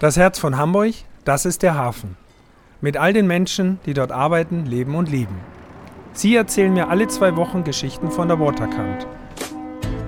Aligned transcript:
Das 0.00 0.16
Herz 0.16 0.38
von 0.38 0.56
Hamburg, 0.56 0.94
das 1.24 1.44
ist 1.44 1.64
der 1.64 1.74
Hafen. 1.74 2.16
Mit 2.80 2.96
all 2.96 3.12
den 3.12 3.26
Menschen, 3.26 3.80
die 3.84 3.94
dort 3.94 4.12
arbeiten, 4.12 4.64
leben 4.64 4.94
und 4.94 5.10
lieben. 5.10 5.34
Sie 6.12 6.36
erzählen 6.36 6.72
mir 6.72 6.88
alle 6.88 7.08
zwei 7.08 7.34
Wochen 7.34 7.64
Geschichten 7.64 8.12
von 8.12 8.28
der 8.28 8.38
Waterkant. 8.38 9.08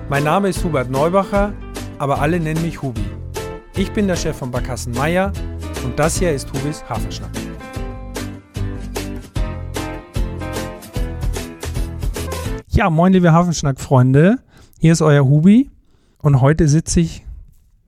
Mein 0.07 0.23
Name 0.23 0.47
ist 0.47 0.63
Hubert 0.63 0.89
Neubacher, 0.89 1.51
aber 1.99 2.21
alle 2.21 2.39
nennen 2.39 2.61
mich 2.61 2.81
Hubi. 2.81 3.03
Ich 3.75 3.91
bin 3.91 4.07
der 4.07 4.15
Chef 4.15 4.37
von 4.37 4.49
Barkassen 4.49 4.93
Meier 4.93 5.33
und 5.83 5.99
das 5.99 6.17
hier 6.19 6.31
ist 6.31 6.47
Hubis 6.53 6.85
Hafenschnack. 6.87 7.31
Ja, 12.69 12.89
moin 12.89 13.11
liebe 13.11 13.33
Hafenschnack-Freunde. 13.33 14.37
Hier 14.79 14.93
ist 14.93 15.01
euer 15.01 15.25
Hubi 15.25 15.69
und 16.19 16.39
heute 16.39 16.69
sitze 16.69 17.01
ich 17.01 17.25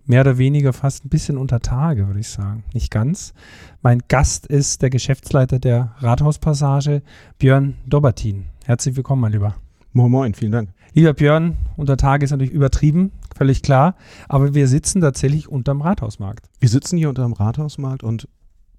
mehr 0.05 0.21
oder 0.21 0.37
weniger 0.37 0.73
fast 0.73 1.05
ein 1.05 1.09
bisschen 1.09 1.37
unter 1.37 1.59
Tage, 1.59 2.07
würde 2.07 2.19
ich 2.19 2.29
sagen. 2.29 2.63
Nicht 2.73 2.91
ganz. 2.91 3.33
Mein 3.81 4.01
Gast 4.07 4.47
ist 4.47 4.81
der 4.81 4.89
Geschäftsleiter 4.89 5.59
der 5.59 5.93
Rathauspassage, 5.99 7.01
Björn 7.37 7.75
Dobertin. 7.85 8.45
Herzlich 8.65 8.95
willkommen, 8.95 9.21
mein 9.21 9.31
Lieber. 9.31 9.55
Moin, 9.93 10.11
moin, 10.11 10.33
vielen 10.33 10.51
Dank. 10.51 10.69
Lieber 10.93 11.13
Björn, 11.13 11.57
unter 11.75 11.97
Tage 11.97 12.25
ist 12.25 12.31
natürlich 12.31 12.53
übertrieben, 12.53 13.11
völlig 13.35 13.61
klar, 13.61 13.95
aber 14.27 14.53
wir 14.53 14.67
sitzen 14.67 15.01
tatsächlich 15.01 15.47
unterm 15.47 15.81
Rathausmarkt. 15.81 16.49
Wir 16.59 16.69
sitzen 16.69 16.97
hier 16.97 17.09
unterm 17.09 17.33
Rathausmarkt 17.33 18.03
und 18.03 18.27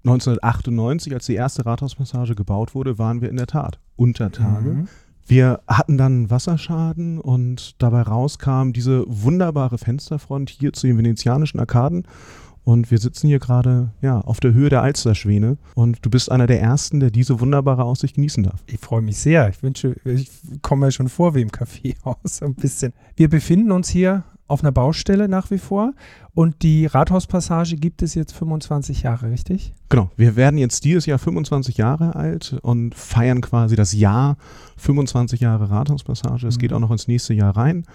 1998, 0.05 1.13
als 1.13 1.25
die 1.25 1.33
erste 1.33 1.65
Rathauspassage 1.65 2.35
gebaut 2.35 2.75
wurde, 2.75 2.99
waren 2.99 3.21
wir 3.21 3.29
in 3.29 3.37
der 3.37 3.47
Tat 3.47 3.79
unter 3.95 4.31
Tage. 4.31 4.69
Mhm. 4.69 4.87
Wir 5.27 5.61
hatten 5.67 5.97
dann 5.97 6.29
Wasserschaden 6.29 7.19
und 7.19 7.81
dabei 7.81 8.01
rauskam 8.01 8.71
diese 8.71 9.03
wunderbare 9.07 9.77
Fensterfront 9.77 10.49
hier 10.49 10.71
zu 10.73 10.85
den 10.85 10.97
venezianischen 10.97 11.59
Arkaden. 11.59 12.07
Und 12.63 12.89
wir 12.89 12.97
sitzen 12.97 13.27
hier 13.27 13.37
gerade 13.37 13.91
ja, 14.01 14.19
auf 14.21 14.39
der 14.39 14.53
Höhe 14.53 14.69
der 14.69 14.81
Alsterschwäne 14.81 15.57
und 15.75 16.03
du 16.03 16.09
bist 16.09 16.31
einer 16.31 16.47
der 16.47 16.61
Ersten, 16.61 16.99
der 16.99 17.11
diese 17.11 17.39
wunderbare 17.39 17.83
Aussicht 17.83 18.15
genießen 18.15 18.43
darf. 18.43 18.63
Ich 18.65 18.79
freue 18.79 19.03
mich 19.03 19.17
sehr. 19.17 19.49
Ich 19.49 19.61
wünsche, 19.61 19.95
ich 20.03 20.31
komme 20.63 20.87
ja 20.87 20.91
schon 20.91 21.07
vor 21.07 21.35
wie 21.35 21.41
im 21.41 21.51
Kaffeehaus 21.51 22.41
ein 22.41 22.55
bisschen. 22.55 22.93
Wir 23.15 23.29
befinden 23.29 23.71
uns 23.71 23.89
hier 23.89 24.23
auf 24.47 24.61
einer 24.61 24.71
Baustelle 24.71 25.27
nach 25.27 25.51
wie 25.51 25.57
vor. 25.57 25.93
Und 26.33 26.63
die 26.63 26.85
Rathauspassage 26.85 27.77
gibt 27.77 28.01
es 28.01 28.13
jetzt 28.13 28.33
25 28.33 29.03
Jahre, 29.03 29.31
richtig? 29.31 29.73
Genau. 29.89 30.11
Wir 30.17 30.35
werden 30.35 30.57
jetzt 30.57 30.83
dieses 30.83 31.05
Jahr 31.05 31.19
25 31.19 31.77
Jahre 31.77 32.15
alt 32.15 32.57
und 32.61 32.93
feiern 32.93 33.41
quasi 33.41 33.75
das 33.75 33.93
Jahr 33.93 34.37
25 34.77 35.39
Jahre 35.39 35.69
Rathauspassage. 35.69 36.47
Es 36.47 36.57
mhm. 36.57 36.59
geht 36.59 36.73
auch 36.73 36.79
noch 36.79 36.91
ins 36.91 37.07
nächste 37.07 37.33
Jahr 37.33 37.55
rein. 37.55 37.85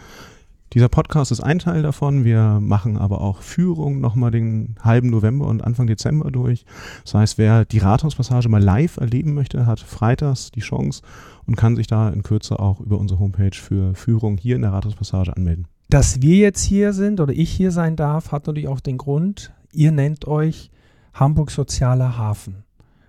Dieser 0.73 0.89
Podcast 0.89 1.33
ist 1.33 1.41
ein 1.41 1.59
Teil 1.59 1.83
davon. 1.83 2.25
Wir 2.25 2.61
machen 2.61 2.97
aber 2.97 3.21
auch 3.21 3.43
Führung 3.43 4.01
nochmal 4.01 4.31
den 4.31 4.77
halben 4.81 5.11
November 5.11 5.48
und 5.48 5.65
Anfang 5.65 5.89
Dezember 5.89 6.31
durch. 6.31 6.65
Das 7.03 7.15
heißt, 7.15 7.39
wer 7.39 7.65
die 7.65 7.78
Rathauspassage 7.78 8.48
mal 8.48 8.62
live 8.62 8.97
erleben 8.97 9.34
möchte, 9.34 9.67
hat 9.67 9.81
freitags 9.81 10.53
die 10.53 10.61
Chance 10.61 11.03
und 11.45 11.56
kann 11.56 11.75
sich 11.75 11.89
da 11.89 12.09
in 12.11 12.23
Kürze 12.23 12.61
auch 12.61 12.78
über 12.78 12.98
unsere 12.98 13.19
Homepage 13.19 13.56
für 13.56 13.97
Führung 13.97 14.39
hier 14.39 14.55
in 14.55 14.62
der 14.62 14.73
Rathauspassage 14.73 15.37
anmelden. 15.37 15.67
Dass 15.91 16.22
wir 16.22 16.36
jetzt 16.36 16.62
hier 16.62 16.92
sind 16.92 17.19
oder 17.19 17.33
ich 17.33 17.50
hier 17.50 17.72
sein 17.72 17.96
darf, 17.96 18.30
hat 18.30 18.46
natürlich 18.46 18.69
auch 18.69 18.78
den 18.78 18.96
Grund, 18.96 19.52
ihr 19.72 19.91
nennt 19.91 20.24
euch 20.24 20.70
Hamburg 21.12 21.50
Sozialer 21.50 22.16
Hafen. 22.16 22.62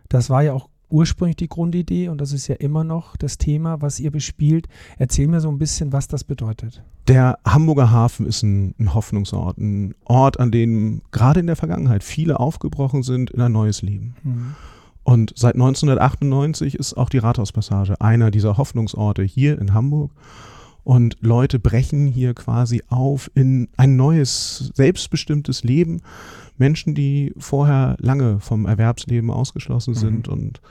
Das 0.09 0.31
war 0.31 0.41
ja 0.41 0.53
auch 0.53 0.67
ursprünglich 0.89 1.35
die 1.35 1.47
Grundidee 1.47 2.09
und 2.09 2.19
das 2.19 2.31
ist 2.31 2.47
ja 2.47 2.55
immer 2.55 2.83
noch 2.83 3.15
das 3.17 3.38
Thema, 3.38 3.83
was 3.83 3.99
ihr 3.99 4.09
bespielt. 4.09 4.67
Erzähl 4.97 5.27
mir 5.27 5.41
so 5.41 5.49
ein 5.49 5.59
bisschen, 5.59 5.93
was 5.93 6.07
das 6.07 6.23
bedeutet. 6.23 6.83
Der 7.07 7.38
Hamburger 7.45 7.91
Hafen 7.91 8.25
ist 8.25 8.41
ein, 8.41 8.73
ein 8.79 8.95
Hoffnungsort, 8.95 9.59
ein 9.59 9.93
Ort, 10.05 10.39
an 10.39 10.49
dem 10.49 11.03
gerade 11.11 11.39
in 11.39 11.45
der 11.45 11.55
Vergangenheit 11.57 12.03
viele 12.03 12.39
aufgebrochen 12.39 13.03
sind 13.03 13.29
in 13.29 13.41
ein 13.41 13.51
neues 13.51 13.83
Leben. 13.83 14.16
Mhm. 14.23 14.55
Und 15.03 15.33
seit 15.35 15.53
1998 15.53 16.73
ist 16.73 16.95
auch 16.95 17.09
die 17.09 17.19
Rathauspassage 17.19 18.01
einer 18.01 18.31
dieser 18.31 18.57
Hoffnungsorte 18.57 19.22
hier 19.22 19.59
in 19.59 19.75
Hamburg. 19.75 20.09
Und 20.84 21.18
Leute 21.22 21.59
brechen 21.59 22.08
hier 22.08 22.34
quasi 22.34 22.81
auf 22.90 23.30
in 23.36 23.68
ein 23.78 23.96
neues, 23.96 24.72
selbstbestimmtes 24.75 25.64
Leben. 25.64 26.02
Menschen, 26.58 26.96
die 26.96 27.34
vorher 27.38 27.97
lange 28.00 28.40
vom 28.40 28.66
Erwerbsleben 28.66 29.30
ausgeschlossen 29.30 29.94
sind 29.94 30.28
mhm. 30.28 30.34
und 30.34 30.62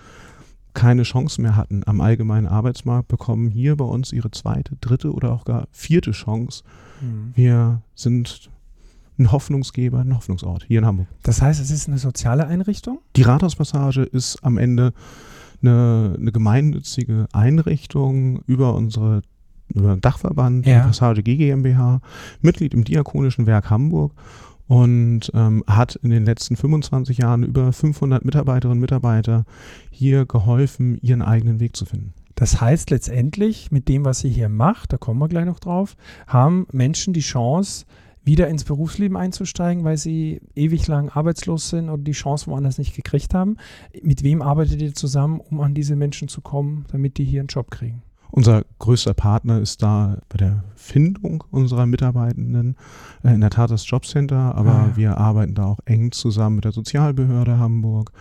keine 0.75 1.03
Chance 1.03 1.41
mehr 1.43 1.57
hatten 1.57 1.83
am 1.87 2.01
allgemeinen 2.01 2.47
Arbeitsmarkt, 2.47 3.09
bekommen 3.09 3.49
hier 3.49 3.77
bei 3.77 3.85
uns 3.85 4.13
ihre 4.13 4.31
zweite, 4.31 4.77
dritte 4.81 5.13
oder 5.13 5.33
auch 5.33 5.45
gar 5.45 5.67
vierte 5.73 6.13
Chance. 6.13 6.63
Mhm. 7.01 7.33
Wir 7.35 7.83
sind 7.95 8.51
ein 9.19 9.33
Hoffnungsgeber, 9.33 9.99
ein 9.99 10.17
Hoffnungsort 10.17 10.65
hier 10.65 10.79
in 10.79 10.87
Hamburg. 10.87 11.09
Das 11.23 11.43
heißt, 11.43 11.61
es 11.61 11.71
ist 11.71 11.89
eine 11.89 11.99
soziale 11.99 12.47
Einrichtung? 12.47 13.01
Die 13.17 13.23
Rathauspassage 13.23 14.03
ist 14.03 14.43
am 14.43 14.59
Ende 14.59 14.93
eine, 15.63 16.17
eine 16.19 16.33
gemeinnützige 16.33 17.27
Einrichtung 17.33 18.43
über 18.47 18.75
unsere 18.75 19.23
Dachverband, 19.75 20.67
ja. 20.67 20.81
Passage 20.81 21.23
G 21.23 21.37
GmbH, 21.37 22.01
Mitglied 22.41 22.75
im 22.75 22.85
Diakonischen 22.85 23.47
Werk 23.47 23.71
Hamburg 23.71 24.13
und 24.67 25.33
ähm, 25.35 25.65
hat 25.67 25.97
in 25.97 26.11
den 26.11 26.25
letzten 26.25 26.57
25 26.57 27.19
Jahren 27.19 27.43
über 27.43 27.73
500 27.73 28.25
Mitarbeiterinnen 28.25 28.79
und 28.79 28.81
Mitarbeiter 28.81 29.45
hier 29.91 30.27
geholfen, 30.27 30.97
ihren 31.03 31.23
eigenen 31.23 31.59
Weg 31.59 31.77
zu 31.77 31.85
finden. 31.85 32.15
Das 32.37 32.61
heißt 32.61 32.91
letztendlich, 32.91 33.71
mit 33.71 33.89
dem, 33.89 34.05
was 34.05 34.21
sie 34.21 34.31
hier 34.31 34.49
macht, 34.49 34.93
da 34.93 34.97
kommen 34.97 35.19
wir 35.19 35.29
gleich 35.29 35.45
noch 35.45 35.59
drauf, 35.59 35.97
haben 36.27 36.67
Menschen 36.73 37.13
die 37.13 37.21
Chance, 37.21 37.85
wieder 38.23 38.49
ins 38.49 38.65
Berufsleben 38.65 39.17
einzusteigen, 39.17 39.83
weil 39.85 39.97
sie 39.97 40.41
ewig 40.55 40.87
lang 40.87 41.09
arbeitslos 41.09 41.71
sind 41.71 41.89
oder 41.89 42.03
die 42.03 42.13
Chance 42.13 42.47
woanders 42.47 42.79
nicht 42.79 42.95
gekriegt 42.95 43.35
haben. 43.35 43.57
Mit 44.03 44.23
wem 44.23 44.43
arbeitet 44.43 44.81
ihr 44.83 44.95
zusammen, 44.95 45.41
um 45.41 45.61
an 45.61 45.75
diese 45.75 45.97
Menschen 45.97 46.29
zu 46.29 46.41
kommen, 46.41 46.85
damit 46.93 47.19
die 47.19 47.25
hier 47.25 47.41
einen 47.41 47.49
Job 47.49 47.71
kriegen? 47.71 48.03
Unser 48.33 48.65
größter 48.79 49.15
Partner 49.15 49.61
ist 49.61 49.83
da 49.83 50.19
bei 50.29 50.39
der 50.39 50.65
Findung 50.75 51.45
unserer 51.51 51.87
Mitarbeitenden 51.87 52.77
äh, 53.23 53.35
in 53.35 53.41
der 53.41 53.51
Tat 53.51 53.71
das 53.71 53.89
Jobcenter, 53.89 54.55
aber 54.55 54.71
ah, 54.71 54.87
ja. 54.89 54.97
wir 54.97 55.19
arbeiten 55.19 55.55
da 55.55 55.67
auch 55.67 55.79
eng 55.85 56.13
zusammen 56.13 56.57
mit 56.57 56.65
der 56.65 56.73
Sozialbehörde 56.73 57.59
Hamburg 57.59 58.13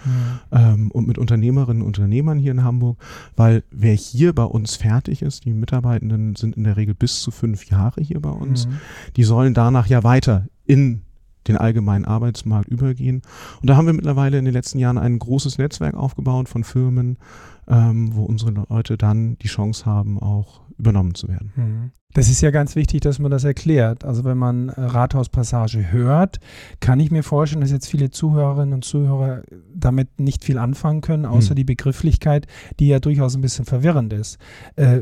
ja. 0.51 0.73
ähm, 0.73 0.91
und 0.91 1.07
mit 1.07 1.17
Unternehmerinnen 1.17 1.81
und 1.81 1.87
Unternehmern 1.87 2.37
hier 2.37 2.51
in 2.51 2.63
Hamburg, 2.63 2.97
weil 3.35 3.63
wer 3.71 3.93
hier 3.93 4.33
bei 4.33 4.43
uns 4.43 4.75
fertig 4.75 5.21
ist, 5.21 5.45
die 5.45 5.53
Mitarbeitenden 5.53 6.35
sind 6.35 6.57
in 6.57 6.63
der 6.63 6.77
Regel 6.77 6.95
bis 6.95 7.21
zu 7.21 7.31
fünf 7.31 7.65
Jahre 7.65 8.01
hier 8.01 8.21
bei 8.21 8.31
uns, 8.31 8.67
mhm. 8.67 8.79
die 9.15 9.23
sollen 9.23 9.53
danach 9.53 9.87
ja 9.87 10.03
weiter 10.03 10.47
in 10.65 11.01
den 11.49 11.57
allgemeinen 11.57 12.05
Arbeitsmarkt 12.05 12.69
übergehen. 12.69 13.21
Und 13.61 13.69
da 13.69 13.75
haben 13.75 13.87
wir 13.87 13.93
mittlerweile 13.93 14.37
in 14.37 14.45
den 14.45 14.53
letzten 14.53 14.79
Jahren 14.79 14.97
ein 14.97 15.19
großes 15.19 15.57
Netzwerk 15.57 15.95
aufgebaut 15.95 16.47
von 16.47 16.63
Firmen, 16.63 17.17
ähm, 17.67 18.15
wo 18.15 18.23
unsere 18.23 18.51
Leute 18.69 18.97
dann 18.97 19.37
die 19.39 19.47
Chance 19.47 19.85
haben, 19.85 20.19
auch 20.19 20.61
übernommen 20.77 21.13
zu 21.15 21.27
werden. 21.27 21.51
Mhm. 21.55 21.91
Das 22.13 22.27
ist 22.27 22.41
ja 22.41 22.49
ganz 22.49 22.75
wichtig, 22.75 23.01
dass 23.01 23.19
man 23.19 23.29
das 23.29 23.43
erklärt. 23.43 24.03
Also 24.03 24.23
wenn 24.23 24.37
man 24.37 24.69
Rathauspassage 24.69 25.91
hört, 25.91 26.39
kann 26.79 26.99
ich 26.99 27.11
mir 27.11 27.21
vorstellen, 27.21 27.61
dass 27.61 27.71
jetzt 27.71 27.87
viele 27.87 28.09
Zuhörerinnen 28.09 28.73
und 28.73 28.83
Zuhörer 28.83 29.43
damit 29.75 30.19
nicht 30.19 30.43
viel 30.43 30.57
anfangen 30.57 31.01
können, 31.01 31.25
außer 31.25 31.51
mhm. 31.51 31.57
die 31.57 31.63
Begrifflichkeit, 31.65 32.47
die 32.79 32.87
ja 32.87 32.99
durchaus 32.99 33.35
ein 33.35 33.41
bisschen 33.41 33.65
verwirrend 33.65 34.11
ist. 34.13 34.39
Äh, 34.75 35.01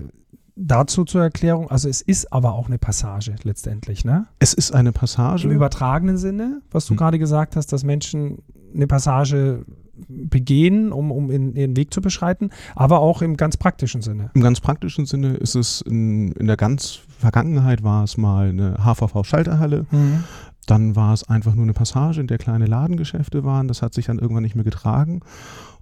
dazu 0.57 1.05
zur 1.05 1.21
Erklärung, 1.21 1.69
also 1.69 1.87
es 1.87 2.01
ist 2.01 2.33
aber 2.33 2.53
auch 2.53 2.67
eine 2.67 2.77
Passage 2.77 3.35
letztendlich, 3.43 4.03
ne? 4.03 4.27
Es 4.39 4.53
ist 4.53 4.71
eine 4.71 4.91
Passage. 4.91 5.47
Im 5.47 5.53
übertragenen 5.53 6.17
Sinne, 6.17 6.61
was 6.71 6.87
du 6.87 6.93
mhm. 6.93 6.97
gerade 6.97 7.19
gesagt 7.19 7.55
hast, 7.55 7.71
dass 7.71 7.83
Menschen 7.83 8.39
eine 8.73 8.87
Passage 8.87 9.65
begehen, 10.07 10.91
um, 10.91 11.11
um 11.11 11.31
in, 11.31 11.55
ihren 11.55 11.75
Weg 11.75 11.93
zu 11.93 12.01
beschreiten, 12.01 12.49
aber 12.75 12.99
auch 12.99 13.21
im 13.21 13.37
ganz 13.37 13.57
praktischen 13.57 14.01
Sinne. 14.01 14.29
Im 14.33 14.41
ganz 14.41 14.59
praktischen 14.59 15.05
Sinne 15.05 15.35
ist 15.35 15.55
es 15.55 15.81
in, 15.81 16.31
in 16.33 16.47
der 16.47 16.57
ganz 16.57 16.99
Vergangenheit 17.19 17.83
war 17.83 18.03
es 18.03 18.17
mal 18.17 18.49
eine 18.49 18.75
HVV-Schalterhalle. 18.83 19.85
Mhm. 19.89 20.23
Dann 20.67 20.95
war 20.95 21.13
es 21.13 21.27
einfach 21.27 21.55
nur 21.55 21.63
eine 21.63 21.73
Passage, 21.73 22.19
in 22.19 22.27
der 22.27 22.37
kleine 22.37 22.65
Ladengeschäfte 22.65 23.43
waren. 23.43 23.67
Das 23.67 23.81
hat 23.81 23.93
sich 23.93 24.05
dann 24.05 24.19
irgendwann 24.19 24.43
nicht 24.43 24.55
mehr 24.55 24.65
getragen. 24.65 25.21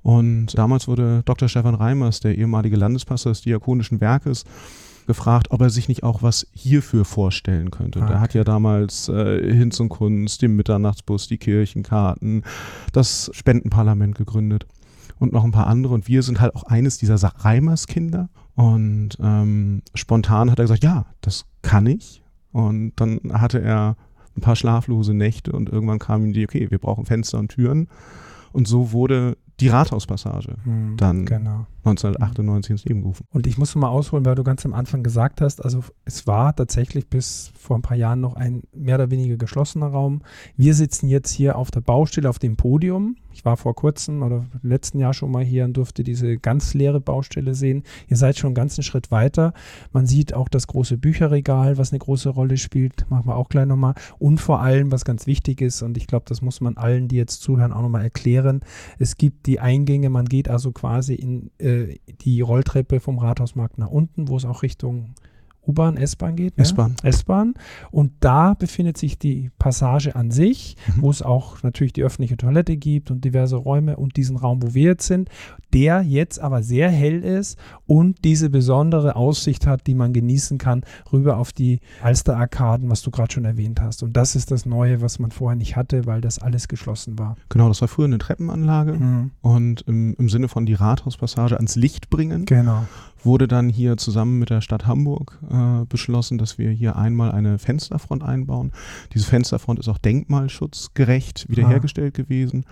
Und 0.06 0.56
damals 0.56 0.88
wurde 0.88 1.24
Dr. 1.26 1.50
Stefan 1.50 1.74
Reimers, 1.74 2.20
der 2.20 2.38
ehemalige 2.38 2.76
Landespastor 2.76 3.32
des 3.32 3.42
Diakonischen 3.42 4.02
Werkes, 4.02 4.44
gefragt, 5.08 5.48
ob 5.50 5.62
er 5.62 5.72
sich 5.72 5.88
nicht 5.88 6.04
auch 6.04 6.22
was 6.22 6.46
hierfür 6.52 7.06
vorstellen 7.06 7.72
könnte. 7.72 8.02
Okay. 8.04 8.14
Er 8.14 8.20
hat 8.20 8.36
ja 8.36 8.44
damals 8.44 9.10
äh, 9.10 9.52
Hinz 9.52 9.80
und 9.80 9.90
Kunst, 9.90 10.44
den 10.44 10.56
Mitternachtsbus, 10.56 11.28
die 11.28 11.40
Kirchenkarten, 11.40 12.44
das 12.94 13.32
Spendenparlament 13.34 14.16
gegründet 14.16 14.68
und 15.18 15.34
noch 15.34 15.44
ein 15.44 15.52
paar 15.52 15.66
andere. 15.66 15.96
Und 15.96 16.08
wir 16.08 16.22
sind 16.22 16.40
halt 16.40 16.56
auch 16.56 16.66
eines 16.66 17.00
dieser 17.00 17.16
Reimers-Kinder. 17.16 18.30
Und 18.54 19.18
ähm, 19.20 19.82
spontan 19.96 20.52
hat 20.52 20.60
er 20.60 20.66
gesagt, 20.66 20.84
ja, 20.84 21.08
das 21.22 21.46
kann 21.64 21.88
ich. 21.88 22.22
Und 22.52 22.94
dann 22.98 23.22
hatte 23.34 23.60
er 23.60 23.98
ein 24.38 24.42
paar 24.42 24.56
schlaflose 24.56 25.16
Nächte 25.16 25.52
und 25.52 25.70
irgendwann 25.70 25.98
kam 25.98 26.26
ihm 26.26 26.34
die, 26.34 26.46
okay, 26.46 26.70
wir 26.70 26.78
brauchen 26.78 27.08
Fenster 27.08 27.40
und 27.40 27.50
Türen. 27.50 27.88
Und 28.52 28.68
so 28.68 28.92
wurde 28.92 29.36
die 29.60 29.70
Rathauspassage 29.70 30.56
hm, 30.64 30.98
dann 30.98 31.26
genau. 31.26 31.66
1998 31.86 32.72
ins 32.72 32.86
Leben 32.86 33.02
gerufen. 33.02 33.26
Und 33.32 33.48
ich 33.48 33.58
muss 33.58 33.76
mal 33.76 33.90
ausholen, 33.90 34.26
weil 34.26 34.36
du 34.36 34.44
ganz 34.44 34.66
am 34.66 34.74
Anfang 34.74 35.04
gesagt 35.04 35.40
hast, 35.40 35.64
also 35.64 35.84
es 36.04 36.26
war 36.28 36.56
tatsächlich 36.56 37.08
bis 37.08 37.52
vor 37.58 37.78
ein 37.78 37.82
paar 37.82 37.98
Jahren 37.98 38.22
noch 38.22 38.36
ein 38.36 38.64
mehr 38.74 38.96
oder 38.96 39.12
weniger 39.12 39.38
geschlossener 39.38 39.88
Raum. 39.88 40.22
Wir 40.58 40.74
sitzen 40.74 41.08
jetzt 41.08 41.32
hier 41.32 41.58
auf 41.58 41.72
der 41.72 41.82
Baustelle 41.82 42.30
auf 42.30 42.40
dem 42.40 42.58
Podium. 42.58 43.18
Ich 43.32 43.44
war 43.44 43.58
vor 43.58 43.76
kurzem 43.76 44.24
oder 44.24 44.46
letzten 44.64 44.98
Jahr 44.98 45.14
schon 45.14 45.30
mal 45.30 45.44
hier 45.44 45.66
und 45.66 45.76
durfte 45.76 46.04
diese 46.04 46.38
ganz 46.38 46.74
leere 46.74 47.02
Baustelle 47.02 47.54
sehen. 47.54 47.84
Ihr 48.08 48.16
seid 48.18 48.38
schon 48.38 48.50
einen 48.50 48.56
ganzen 48.56 48.82
Schritt 48.82 49.12
weiter. 49.12 49.54
Man 49.92 50.08
sieht 50.08 50.34
auch 50.34 50.48
das 50.48 50.68
große 50.68 50.98
Bücherregal, 50.98 51.78
was 51.78 51.92
eine 51.92 52.00
große 52.00 52.30
Rolle 52.30 52.58
spielt. 52.58 53.10
Machen 53.10 53.28
wir 53.28 53.36
auch 53.36 53.50
gleich 53.50 53.66
nochmal. 53.66 53.94
Und 54.20 54.40
vor 54.40 54.62
allem, 54.62 54.92
was 54.92 55.04
ganz 55.04 55.28
wichtig 55.28 55.62
ist, 55.62 55.82
und 55.82 55.98
ich 55.98 56.08
glaube, 56.08 56.26
das 56.30 56.42
muss 56.42 56.62
man 56.62 56.78
allen, 56.78 57.10
die 57.10 57.18
jetzt 57.18 57.42
zuhören, 57.42 57.74
auch 57.74 57.82
nochmal 57.82 58.04
erklären. 58.04 58.62
Es 59.00 59.18
gibt 59.18 59.45
die 59.46 59.60
Eingänge, 59.60 60.10
man 60.10 60.26
geht 60.26 60.50
also 60.50 60.72
quasi 60.72 61.16
in 61.16 61.52
äh, 61.58 61.98
die 62.22 62.42
Rolltreppe 62.42 63.00
vom 63.00 63.20
Rathausmarkt 63.20 63.78
nach 63.78 63.90
unten, 63.90 64.28
wo 64.28 64.38
es 64.38 64.46
auch 64.46 64.64
Richtung 64.64 65.16
U-Bahn, 65.68 65.98
S-Bahn 65.98 66.36
geht. 66.36 66.58
Ne? 66.58 66.64
S-Bahn. 66.64 66.96
S-Bahn. 67.04 67.54
Und 67.92 68.14
da 68.20 68.54
befindet 68.54 68.98
sich 68.98 69.18
die 69.18 69.52
Passage 69.60 70.16
an 70.16 70.32
sich, 70.32 70.76
mhm. 70.88 71.02
wo 71.02 71.10
es 71.10 71.22
auch 71.22 71.64
natürlich 71.64 71.94
die 71.94 72.04
öffentliche 72.04 72.38
Toilette 72.38 72.78
gibt 72.78 73.12
und 73.12 73.24
diverse 73.26 73.56
Räume 73.56 73.98
und 73.98 74.18
diesen 74.18 74.38
Raum, 74.38 74.62
wo 74.62 74.74
wir 74.74 74.92
jetzt 74.92 75.08
sind, 75.08 75.30
der 75.74 76.02
jetzt 76.02 76.40
aber 76.40 76.64
sehr 76.64 76.90
hell 76.90 77.24
ist 77.24 77.58
und 77.86 78.24
diese 78.24 78.50
besondere 78.50 79.16
Aussicht 79.16 79.68
hat, 79.68 79.88
die 79.88 79.96
man 79.96 80.14
genießen 80.14 80.58
kann, 80.58 80.84
rüber 81.12 81.38
auf 81.38 81.52
die 81.52 81.80
Alster-Arkaden, 82.02 82.90
was 82.90 83.02
du 83.02 83.12
gerade 83.12 83.34
schon 83.34 83.46
erwähnt 83.46 83.82
hast. 83.82 84.04
Und 84.04 84.16
das 84.16 84.36
ist 84.36 84.52
das 84.52 84.66
Neue, 84.66 85.02
was 85.02 85.20
man 85.20 85.32
vorher 85.32 85.56
nicht 85.56 85.76
hatte, 85.76 86.06
weil 86.06 86.22
das 86.22 86.40
alles 86.40 86.68
geschlossen 86.68 87.20
war. 87.20 87.36
Genau, 87.50 87.68
das 87.68 87.82
war 87.82 87.88
früher 87.88 88.06
eine 88.06 88.18
Treppenanlage 88.18 88.94
mhm. 88.94 89.32
und 89.42 89.82
im, 89.82 90.16
im 90.18 90.30
Sinne 90.30 90.48
von 90.48 90.66
die 90.66 90.74
Rathauspassage 90.74 91.56
ans 91.56 91.76
Licht 91.76 92.10
bringen. 92.10 92.46
Genau 92.46 92.86
wurde 93.24 93.48
dann 93.48 93.70
hier 93.70 93.98
zusammen 93.98 94.40
mit 94.40 94.50
der 94.50 94.62
Stadt 94.62 94.86
Hamburg 94.86 95.40
äh, 95.50 95.86
beschlossen, 95.86 96.38
dass 96.38 96.58
wir 96.58 96.70
hier 96.70 96.96
einmal 96.96 97.32
eine 97.32 97.58
Fensterfront 97.58 98.24
einbauen. 98.24 98.72
Diese 99.14 99.26
Fensterfront 99.26 99.80
ist 99.80 99.88
auch 99.88 99.98
denkmalschutzgerecht 99.98 101.50
wiederhergestellt 101.50 102.16
ah. 102.16 102.22
gewesen, 102.22 102.66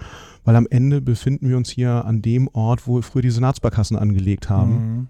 weil 0.44 0.56
am 0.56 0.68
Ende 0.70 1.02
befinden 1.02 1.50
wir 1.50 1.58
uns 1.58 1.70
hier 1.70 2.06
an 2.06 2.22
dem 2.22 2.48
Ort, 2.54 2.88
wo 2.88 2.96
wir 2.96 3.04
früher 3.04 3.24
die 3.24 3.32
Senatsbarkassen 3.32 3.98
angelegt 3.98 4.50
haben. 4.50 4.72
Mhm. 4.72 5.08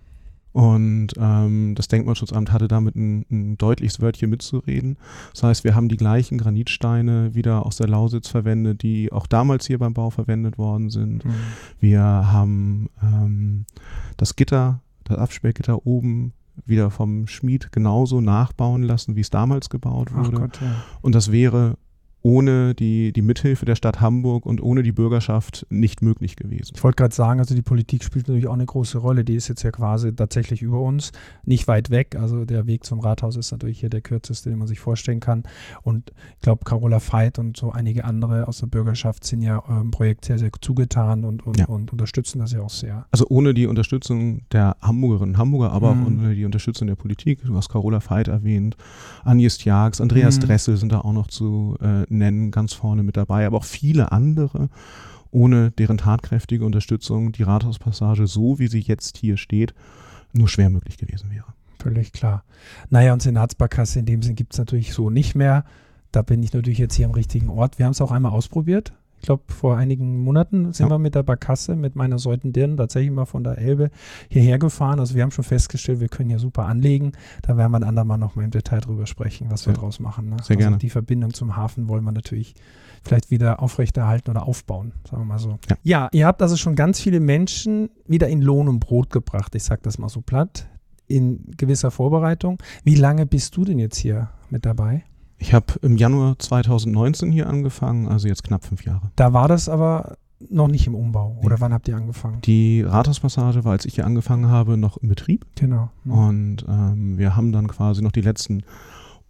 Und 0.54 1.14
ähm, 1.18 1.74
das 1.74 1.88
Denkmalschutzamt 1.88 2.52
hatte 2.52 2.68
damit 2.68 2.96
ein, 2.96 3.26
ein, 3.32 3.58
deutliches 3.58 4.00
Wörtchen 4.00 4.30
mitzureden. 4.30 4.98
Das 5.32 5.42
heißt, 5.42 5.64
wir 5.64 5.74
haben 5.74 5.90
die 5.90 5.98
gleichen 5.98 6.38
Granitsteine 6.38 7.34
wieder 7.34 7.66
aus 7.66 7.78
der 7.78 7.88
Lausitz 7.88 8.28
verwendet, 8.28 8.84
die 8.84 9.12
auch 9.12 9.26
damals 9.26 9.66
hier 9.66 9.80
beim 9.80 9.96
Bau 9.96 10.12
verwendet 10.12 10.60
worden 10.60 10.92
sind. 10.92 11.26
Mhm. 11.26 11.34
Wir 11.80 12.02
haben 12.02 12.90
ähm, 13.02 13.66
das 14.16 14.36
Gitter 14.36 14.83
das 15.04 15.18
Absperrgitter 15.18 15.86
oben 15.86 16.34
wieder 16.66 16.92
vom 16.92 17.28
Schmied 17.28 17.72
genauso 17.72 18.22
nachbauen 18.22 18.84
lassen, 18.84 19.16
wie 19.16 19.22
es 19.22 19.30
damals 19.30 19.70
gebaut 19.70 20.14
wurde. 20.14 20.38
Gott, 20.38 20.62
ja. 20.62 20.84
Und 21.02 21.16
das 21.16 21.32
wäre 21.32 21.78
ohne 22.24 22.74
die, 22.74 23.12
die 23.12 23.22
Mithilfe 23.22 23.66
der 23.66 23.76
Stadt 23.76 24.00
Hamburg 24.00 24.46
und 24.46 24.64
ohne 24.64 24.82
die 24.82 24.94
Bürgerschaft 24.94 25.68
nicht 25.70 26.02
möglich 26.02 26.38
gewesen. 26.38 26.72
Ich 26.74 26.84
wollte 26.84 26.96
gerade 26.96 27.14
sagen, 27.14 27.42
also 27.42 27.54
die 27.54 27.62
Politik 27.62 28.04
spielt 28.04 28.30
natürlich 28.30 28.48
auch 28.48 28.54
eine 28.54 28.66
große 28.66 28.98
Rolle. 28.98 29.26
Die 29.26 29.36
ist 29.36 29.50
jetzt 29.50 29.62
ja 29.64 29.72
quasi 29.72 30.16
tatsächlich 30.16 30.62
über 30.62 30.80
uns, 30.80 31.12
nicht 31.44 31.68
weit 31.68 31.90
weg. 31.90 32.16
Also 32.18 32.46
der 32.46 32.66
Weg 32.66 32.86
zum 32.86 33.02
Rathaus 33.02 33.36
ist 33.36 33.52
natürlich 33.52 33.82
hier 33.82 33.90
der 33.90 34.00
kürzeste, 34.00 34.50
den 34.50 34.58
man 34.58 34.70
sich 34.70 34.80
vorstellen 34.80 35.20
kann. 35.20 35.44
Und 35.82 36.14
ich 36.36 36.42
glaube, 36.42 36.64
Carola 36.64 37.02
Veit 37.02 37.40
und 37.40 37.58
so 37.58 37.74
einige 37.74 38.06
andere 38.06 38.48
aus 38.48 38.60
der 38.60 38.68
Bürgerschaft 38.68 39.26
sind 39.26 39.42
ja 39.42 39.62
eurem 39.68 39.92
Projekt 39.92 40.24
sehr, 40.24 40.40
sehr 40.40 40.52
zugetan 40.62 41.26
und, 41.26 41.46
und, 41.46 41.60
ja. 41.60 41.66
und 41.66 41.92
unterstützen 41.92 42.40
das 42.40 42.54
ja 42.54 42.62
auch 42.62 42.70
sehr. 42.70 43.06
Also 43.12 43.26
ohne 43.28 43.54
die 43.54 43.68
Unterstützung 43.68 44.44
der 44.54 44.78
Hamburgerinnen 44.82 45.36
und 45.36 45.38
Hamburger, 45.38 45.74
aber 45.74 45.94
mhm. 45.94 46.02
auch 46.02 46.08
ohne 46.08 46.36
die 46.36 46.46
Unterstützung 46.46 46.88
der 46.88 46.96
Politik, 46.96 47.44
du 47.44 47.58
hast 47.58 47.68
Carola 47.68 48.00
Veit 48.00 48.30
erwähnt, 48.30 48.78
Agnes 49.26 49.62
Jags, 49.66 50.00
Andreas 50.00 50.38
mhm. 50.38 50.44
Dressel 50.44 50.78
sind 50.78 50.94
da 50.94 51.02
auch 51.02 51.12
noch 51.12 51.28
zu 51.28 51.76
äh, 51.82 52.06
nennen, 52.18 52.52
ganz 52.52 52.74
vorne 52.74 53.04
mit 53.04 53.18
dabei, 53.18 53.46
aber 53.46 53.58
auch 53.58 53.64
viele 53.64 54.12
andere, 54.12 54.70
ohne 55.32 55.72
deren 55.72 55.98
tatkräftige 55.98 56.66
Unterstützung 56.66 57.32
die 57.32 57.44
Rathauspassage, 57.44 58.28
so 58.28 58.60
wie 58.60 58.68
sie 58.68 58.80
jetzt 58.80 59.18
hier 59.18 59.38
steht, 59.38 59.74
nur 60.32 60.48
schwer 60.48 60.70
möglich 60.70 60.98
gewesen 60.98 61.32
wäre. 61.32 61.54
Völlig 61.80 62.14
klar. 62.14 62.44
Naja, 62.90 63.14
und 63.14 63.22
Senatsbarkasse 63.22 64.00
in 64.00 64.06
dem 64.06 64.22
Sinn 64.22 64.36
gibt 64.36 64.54
es 64.54 64.60
natürlich 64.60 64.94
so 64.94 65.10
nicht 65.10 65.36
mehr. 65.36 65.66
Da 66.12 66.22
bin 66.22 66.42
ich 66.44 66.54
natürlich 66.54 66.80
jetzt 66.80 66.96
hier 66.96 67.08
am 67.08 67.12
richtigen 67.12 67.50
Ort. 67.50 67.80
Wir 67.80 67.86
haben 67.86 67.92
es 67.92 68.02
auch 68.02 68.12
einmal 68.12 68.32
ausprobiert 68.32 68.94
glaube, 69.24 69.44
vor 69.48 69.78
einigen 69.78 70.20
Monaten 70.20 70.72
sind 70.74 70.88
ja. 70.88 70.92
wir 70.92 71.00
mit 71.00 71.16
der 71.16 71.24
Barkasse, 71.24 71.76
mit 71.76 71.96
meiner 71.96 72.20
Säutendirn 72.20 72.78
tatsächlich 72.78 73.12
mal 73.12 73.26
von 73.26 73.44
der 73.44 73.58
Elbe 73.58 73.90
hierher 74.30 74.60
gefahren. 74.60 75.00
Also 75.00 75.16
wir 75.16 75.24
haben 75.24 75.32
schon 75.32 75.44
festgestellt, 75.44 76.00
wir 76.00 76.10
können 76.10 76.30
hier 76.30 76.40
super 76.40 76.68
anlegen. 76.68 77.14
Da 77.42 77.58
werden 77.58 77.72
wir 77.72 77.78
ein 77.78 77.84
andermal 77.84 78.20
noch 78.20 78.36
mal 78.36 78.44
im 78.44 78.52
Detail 78.52 78.82
drüber 78.82 79.08
sprechen, 79.08 79.50
was 79.50 79.66
wir 79.66 79.74
ja. 79.74 79.80
draus 79.80 80.00
machen. 80.00 80.30
Ne? 80.30 80.38
Sehr 80.44 80.56
also 80.56 80.60
gerne. 80.60 80.78
Die 80.78 80.90
Verbindung 80.90 81.34
zum 81.34 81.56
Hafen 81.56 81.88
wollen 81.90 82.04
wir 82.04 82.12
natürlich 82.12 82.54
vielleicht 83.04 83.32
wieder 83.32 83.62
aufrechterhalten 83.62 84.32
oder 84.32 84.48
aufbauen, 84.48 84.94
sagen 85.10 85.24
wir 85.24 85.26
mal 85.26 85.40
so. 85.40 85.58
Ja. 85.70 85.78
ja, 85.84 86.10
ihr 86.12 86.28
habt 86.28 86.42
also 86.42 86.56
schon 86.56 86.76
ganz 86.76 87.00
viele 87.00 87.20
Menschen 87.20 87.90
wieder 88.08 88.28
in 88.28 88.42
Lohn 88.42 88.68
und 88.68 88.80
Brot 88.80 89.10
gebracht, 89.10 89.56
ich 89.56 89.64
sage 89.64 89.82
das 89.84 89.98
mal 89.98 90.10
so 90.10 90.22
platt, 90.22 90.68
in 91.08 91.52
gewisser 91.58 91.92
Vorbereitung. 91.92 92.62
Wie 92.84 92.96
lange 92.96 93.26
bist 93.26 93.58
du 93.58 93.66
denn 93.66 93.80
jetzt 93.80 93.98
hier 93.98 94.30
mit 94.50 94.66
dabei? 94.66 95.04
Ich 95.44 95.54
habe 95.54 95.74
im 95.82 95.98
Januar 95.98 96.40
2019 96.40 97.30
hier 97.30 97.48
angefangen, 97.48 98.08
also 98.08 98.30
jetzt 98.30 98.46
knapp 98.46 98.64
fünf 98.64 98.86
Jahre. 98.86 99.12
Da 99.18 99.34
war 99.34 99.50
das 99.50 99.68
aber 99.68 100.16
noch 100.40 100.70
nicht 100.70 100.88
im 100.88 100.96
Umbau. 100.96 101.38
Oder 101.44 101.60
wann 101.60 101.74
habt 101.74 101.86
ihr 101.90 101.98
angefangen? 101.98 102.40
Die 102.46 102.82
Rathauspassage 102.82 103.66
war, 103.66 103.74
als 103.74 103.84
ich 103.84 103.96
hier 103.96 104.06
angefangen 104.06 104.48
habe, 104.48 104.78
noch 104.78 104.96
im 104.96 105.10
Betrieb. 105.10 105.46
Genau. 105.56 105.90
Mhm. 106.06 106.12
Und 106.14 106.66
ähm, 106.70 107.18
wir 107.18 107.36
haben 107.36 107.52
dann 107.52 107.68
quasi 107.68 108.02
noch 108.02 108.14
die 108.14 108.22
letzten 108.22 108.64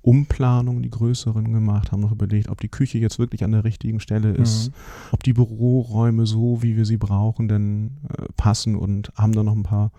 Umplanungen, 0.03 0.83
die 0.83 0.91
größeren 0.91 1.51
gemacht, 1.51 1.91
haben 1.91 2.01
noch 2.01 2.11
überlegt, 2.11 2.49
ob 2.49 2.61
die 2.61 2.69
Küche 2.69 2.99
jetzt 2.99 3.17
wirklich 3.17 3.43
an 3.43 3.51
der 3.51 3.63
richtigen 3.63 3.99
Stelle 3.99 4.33
ist, 4.33 4.67
mhm. 4.67 4.73
ob 5.13 5.23
die 5.23 5.33
Büroräume 5.33 6.27
so, 6.27 6.61
wie 6.61 6.77
wir 6.77 6.85
sie 6.85 6.97
brauchen, 6.97 7.47
denn 7.47 7.97
äh, 8.15 8.25
passen 8.37 8.75
und 8.75 9.11
haben 9.15 9.33
dann 9.33 9.47
noch 9.47 9.55
ein 9.55 9.63
paar 9.63 9.89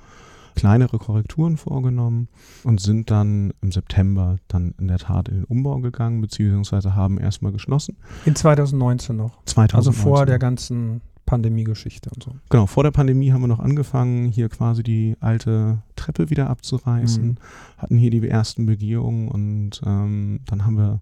kleinere 0.54 0.98
Korrekturen 0.98 1.56
vorgenommen 1.56 2.28
und 2.62 2.80
sind 2.80 3.10
dann 3.10 3.52
im 3.60 3.72
September 3.72 4.36
dann 4.48 4.74
in 4.78 4.88
der 4.88 4.98
Tat 4.98 5.28
in 5.28 5.36
den 5.36 5.44
Umbau 5.44 5.80
gegangen, 5.80 6.20
beziehungsweise 6.20 6.94
haben 6.94 7.18
erstmal 7.18 7.52
geschlossen. 7.52 7.96
In 8.24 8.36
2019 8.36 9.16
noch. 9.16 9.42
2019. 9.44 9.76
Also 9.76 9.92
vor 9.92 10.26
der 10.26 10.38
ganzen 10.38 11.00
Pandemie-Geschichte 11.26 12.10
und 12.14 12.22
so. 12.22 12.32
Genau, 12.50 12.66
vor 12.66 12.82
der 12.82 12.90
Pandemie 12.90 13.32
haben 13.32 13.40
wir 13.40 13.48
noch 13.48 13.60
angefangen, 13.60 14.26
hier 14.26 14.48
quasi 14.48 14.82
die 14.82 15.16
alte 15.20 15.78
Treppe 15.96 16.30
wieder 16.30 16.50
abzureißen, 16.50 17.24
mhm. 17.24 17.36
hatten 17.78 17.96
hier 17.96 18.10
die 18.10 18.26
ersten 18.28 18.66
Begehungen 18.66 19.28
und 19.28 19.80
ähm, 19.86 20.40
dann 20.46 20.64
haben 20.64 20.76
wir 20.76 21.00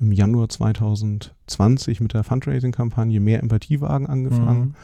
im 0.00 0.12
Januar 0.12 0.48
2020 0.48 2.00
mit 2.00 2.14
der 2.14 2.24
Fundraising-Kampagne 2.24 3.20
Mehr 3.20 3.40
Empathiewagen 3.40 4.06
angefangen, 4.06 4.60
mhm. 4.60 4.74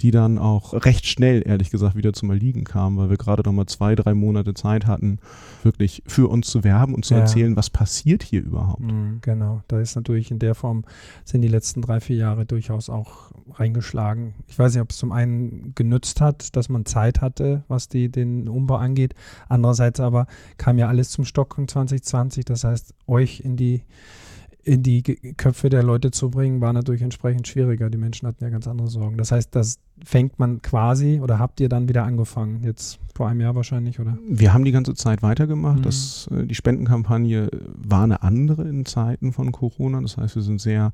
die 0.00 0.12
dann 0.12 0.38
auch 0.38 0.72
recht 0.84 1.06
schnell, 1.06 1.42
ehrlich 1.44 1.70
gesagt, 1.70 1.96
wieder 1.96 2.12
zum 2.12 2.30
Erliegen 2.30 2.62
kam, 2.62 2.96
weil 2.96 3.10
wir 3.10 3.16
gerade 3.16 3.42
noch 3.44 3.52
mal 3.52 3.66
zwei, 3.66 3.96
drei 3.96 4.14
Monate 4.14 4.54
Zeit 4.54 4.86
hatten, 4.86 5.18
wirklich 5.64 6.04
für 6.06 6.28
uns 6.28 6.48
zu 6.48 6.62
werben 6.62 6.94
und 6.94 7.04
zu 7.04 7.14
ja. 7.14 7.20
erzählen, 7.20 7.56
was 7.56 7.68
passiert 7.68 8.22
hier 8.22 8.42
überhaupt. 8.42 8.80
Mhm, 8.80 9.18
genau, 9.22 9.62
da 9.66 9.80
ist 9.80 9.96
natürlich 9.96 10.30
in 10.30 10.38
der 10.38 10.54
Form, 10.54 10.84
sind 11.24 11.42
die 11.42 11.48
letzten 11.48 11.82
drei, 11.82 11.98
vier 11.98 12.16
Jahre 12.16 12.46
durchaus 12.46 12.88
auch 12.88 13.32
reingeschlagen. 13.52 14.34
Ich 14.46 14.56
weiß 14.56 14.72
nicht, 14.74 14.82
ob 14.82 14.90
es 14.90 14.98
zum 14.98 15.10
einen 15.10 15.72
genützt 15.74 16.20
hat, 16.20 16.54
dass 16.54 16.68
man 16.68 16.86
Zeit 16.86 17.20
hatte, 17.20 17.64
was 17.66 17.88
die, 17.88 18.08
den 18.08 18.48
Umbau 18.48 18.76
angeht. 18.76 19.14
Andererseits 19.48 19.98
aber 19.98 20.28
kam 20.58 20.78
ja 20.78 20.86
alles 20.86 21.10
zum 21.10 21.24
Stocken 21.24 21.66
2020, 21.66 22.44
das 22.44 22.62
heißt, 22.62 22.94
euch 23.08 23.40
in 23.40 23.56
die 23.56 23.82
in 24.62 24.82
die 24.82 25.02
Köpfe 25.02 25.68
der 25.68 25.82
Leute 25.82 26.10
zu 26.10 26.30
bringen, 26.30 26.60
war 26.60 26.72
natürlich 26.72 27.02
entsprechend 27.02 27.48
schwieriger. 27.48 27.90
Die 27.90 27.98
Menschen 27.98 28.28
hatten 28.28 28.42
ja 28.44 28.50
ganz 28.50 28.68
andere 28.68 28.88
Sorgen. 28.88 29.16
Das 29.16 29.32
heißt, 29.32 29.54
das 29.54 29.78
fängt 30.04 30.38
man 30.38 30.62
quasi 30.62 31.20
oder 31.22 31.38
habt 31.38 31.60
ihr 31.60 31.68
dann 31.68 31.88
wieder 31.88 32.04
angefangen? 32.04 32.62
Jetzt 32.62 32.98
vor 33.14 33.28
einem 33.28 33.40
Jahr 33.40 33.54
wahrscheinlich, 33.54 34.00
oder? 34.00 34.18
Wir 34.28 34.52
haben 34.52 34.64
die 34.64 34.72
ganze 34.72 34.94
Zeit 34.94 35.22
weitergemacht. 35.22 35.78
Mhm. 35.78 35.82
Das, 35.82 36.28
äh, 36.32 36.46
die 36.46 36.54
Spendenkampagne 36.54 37.48
war 37.76 38.04
eine 38.04 38.22
andere 38.22 38.68
in 38.68 38.84
Zeiten 38.84 39.32
von 39.32 39.52
Corona. 39.52 40.00
Das 40.00 40.16
heißt, 40.16 40.36
wir 40.36 40.42
sind 40.42 40.60
sehr 40.60 40.92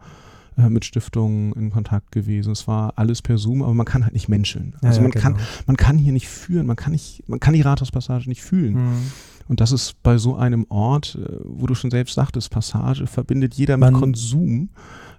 äh, 0.57 0.71
mit 0.71 0.85
Stiftungen 0.85 1.53
in 1.53 1.71
Kontakt 1.71 2.13
gewesen. 2.13 2.53
Es 2.53 2.67
war 2.67 2.95
alles 2.97 3.21
per 3.21 3.37
Zoom, 3.37 3.63
aber 3.63 3.75
man 3.75 3.87
kann 3.87 4.05
halt 4.05 4.15
nicht 4.15 4.29
menscheln. 4.29 4.75
Also 4.81 4.99
ja, 4.99 5.03
man, 5.03 5.11
genau. 5.11 5.23
kann, 5.23 5.37
man 5.67 5.77
kann 5.77 5.99
hier 5.99 6.13
nicht 6.13 6.29
führen, 6.29 6.67
man 6.67 6.77
kann, 6.77 6.93
nicht, 6.93 7.29
man 7.29 7.41
kann 7.41 7.55
die 7.55 7.61
Rathauspassage 7.61 8.29
nicht 8.29 8.43
fühlen. 8.43 8.75
Mhm. 8.75 9.13
Und 9.49 9.61
das 9.61 9.73
ist 9.73 10.03
bei 10.03 10.19
so 10.19 10.37
einem 10.37 10.67
Ort, 10.69 11.19
äh, 11.21 11.39
wo 11.45 11.67
du 11.67 11.75
schon 11.75 11.91
selbst 11.91 12.15
sagtest, 12.15 12.51
Passage 12.51 13.07
verbindet 13.07 13.55
jeder 13.55 13.77
mit 13.77 13.93
Man, 13.93 14.01
Konsum. 14.01 14.71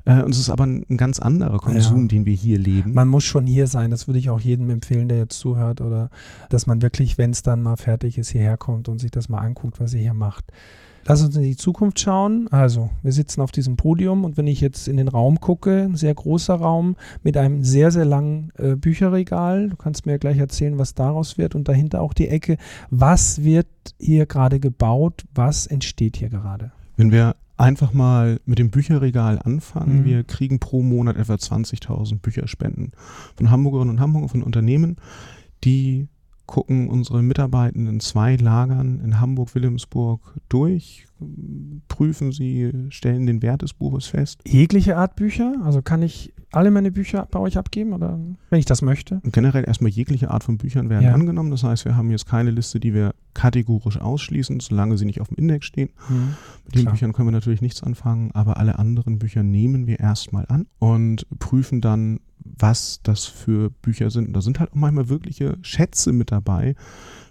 Äh, 0.06 0.24
und 0.24 0.32
es 0.32 0.40
ist 0.40 0.50
aber 0.50 0.66
ein, 0.66 0.86
ein 0.90 0.98
ganz 0.98 1.20
anderer 1.20 1.60
Konsum, 1.60 2.04
ja. 2.04 2.08
den 2.08 2.26
wir 2.26 2.34
hier 2.34 2.58
leben. 2.58 2.94
Man 2.94 3.08
muss 3.08 3.24
schon 3.24 3.46
hier 3.46 3.68
sein. 3.68 3.92
Das 3.92 4.08
würde 4.08 4.20
ich 4.20 4.30
auch 4.30 4.40
jedem 4.40 4.70
empfehlen, 4.70 5.10
der 5.10 5.18
jetzt 5.18 5.40
zuhört. 5.40 5.82
Oder 5.82 6.10
dass 6.50 6.68
man 6.68 6.82
wirklich, 6.82 7.18
wenn 7.18 7.32
es 7.32 7.42
dann 7.42 7.62
mal 7.62 7.78
fertig 7.78 8.18
ist, 8.18 8.30
hierher 8.30 8.58
kommt 8.58 8.90
und 8.90 9.00
sich 9.00 9.12
das 9.12 9.30
mal 9.30 9.40
anguckt, 9.40 9.80
was 9.80 9.94
ihr 9.94 10.02
hier 10.02 10.14
macht. 10.14 10.46
Lass 11.08 11.24
uns 11.24 11.38
in 11.38 11.44
die 11.44 11.56
Zukunft 11.56 12.00
schauen. 12.02 12.50
Also, 12.52 12.90
wir 13.02 13.14
sitzen 13.14 13.40
auf 13.40 13.52
diesem 13.52 13.78
Podium 13.78 14.26
und 14.26 14.36
wenn 14.36 14.46
ich 14.46 14.60
jetzt 14.60 14.90
in 14.90 14.98
den 14.98 15.08
Raum 15.08 15.40
gucke, 15.40 15.84
ein 15.84 15.96
sehr 15.96 16.14
großer 16.14 16.56
Raum 16.56 16.98
mit 17.24 17.38
einem 17.38 17.64
sehr, 17.64 17.92
sehr 17.92 18.04
langen 18.04 18.52
äh, 18.58 18.76
Bücherregal. 18.76 19.70
Du 19.70 19.78
kannst 19.78 20.06
mir 20.06 20.20
gleich 20.20 20.38
erzählen, 20.38 20.78
was 20.78 20.96
daraus 20.96 21.38
wird 21.38 21.56
und 21.56 21.70
dahinter 21.70 22.02
auch 22.02 22.14
die 22.14 22.28
Ecke. 22.28 22.58
Was 22.90 23.44
wird 23.44 23.68
hier 24.00 24.26
gerade 24.26 24.60
gebaut? 24.60 25.24
Was 25.34 25.66
entsteht 25.66 26.18
hier 26.18 26.30
gerade? 26.30 26.72
Wenn 26.98 27.12
wir 27.12 27.36
einfach 27.56 27.94
mal 27.94 28.40
mit 28.46 28.60
dem 28.60 28.70
Bücherregal 28.70 29.40
anfangen. 29.40 30.02
Mhm. 30.02 30.06
Wir 30.06 30.24
kriegen 30.24 30.60
pro 30.60 30.84
Monat 30.84 31.18
etwa 31.18 31.34
20.000 31.34 32.20
Bücherspenden 32.20 32.92
von 33.36 33.50
Hamburgerinnen 33.50 33.96
und 33.96 34.00
Hamburgern, 34.00 34.30
von 34.30 34.44
Unternehmen, 34.44 34.98
die 35.64 36.08
gucken 36.48 36.89
unsere 36.89 37.22
Mitarbeitenden 37.22 37.96
in 37.96 38.00
zwei 38.00 38.36
Lagern 38.38 39.01
in 39.04 39.20
Hamburg, 39.20 39.54
Wilhelmsburg 39.54 40.22
durch, 40.50 41.06
prüfen 41.88 42.32
sie, 42.32 42.72
stellen 42.89 43.27
den 43.27 43.42
Wert 43.42 43.62
des 43.62 43.74
Buches 43.74 44.08
fest. 44.08 44.42
Jegliche 44.48 44.98
Art 44.98 45.16
Bücher? 45.16 45.56
Also 45.63 45.82
kann 45.82 46.01
ich 46.01 46.34
alle 46.51 46.72
meine 46.72 46.92
Bücher 46.92 47.27
bei 47.30 47.39
euch 47.39 47.58
abgeben 47.58 47.94
oder 47.94 48.20
wenn 48.50 48.60
ich 48.60 48.66
das 48.66 48.82
möchte? 48.82 49.20
Und 49.24 49.34
generell 49.34 49.66
erstmal 49.66 49.92
jegliche 49.92 50.32
Art 50.32 50.44
von 50.44 50.58
Büchern 50.58 50.89
werden 50.89 51.04
ja. 51.04 51.13
angenommen. 51.13 51.51
Das 51.51 51.63
heißt, 51.63 51.86
wir 51.86 51.98
haben 51.98 52.10
jetzt 52.10 52.25
keine 52.25 52.51
Liste, 52.51 52.80
die 52.80 52.94
wir 52.94 53.13
kategorisch 53.34 54.00
ausschließen, 54.00 54.60
solange 54.60 54.98
sie 54.98 55.06
nicht 55.06 55.20
auf 55.20 55.27
dem 55.27 55.38
Index 55.38 55.66
stehen. 55.66 55.89
Mhm. 56.08 56.36
Mit 56.66 56.75
den 56.75 56.82
Klar. 56.84 56.94
Büchern 56.94 57.13
können 57.13 57.27
wir 57.27 57.34
natürlich 57.34 57.62
nichts 57.62 57.84
anfangen, 57.84 58.32
aber 58.34 58.58
alle 58.58 58.80
anderen 58.80 59.20
Bücher 59.20 59.44
nehmen 59.44 59.88
wir 59.88 60.00
erstmal 60.00 60.46
an 60.48 60.68
und 60.80 61.27
prüfen 61.39 61.82
dann, 61.82 62.22
was 62.39 63.01
das 63.04 63.25
für 63.25 63.70
Bücher 63.70 64.10
sind. 64.10 64.27
Und 64.27 64.34
da 64.34 64.42
sind 64.42 64.60
halt 64.60 64.72
auch 64.72 64.75
manchmal 64.75 65.10
wirkliche 65.10 65.58
Schätze 65.62 66.13
mit 66.13 66.32
dabei. 66.32 66.75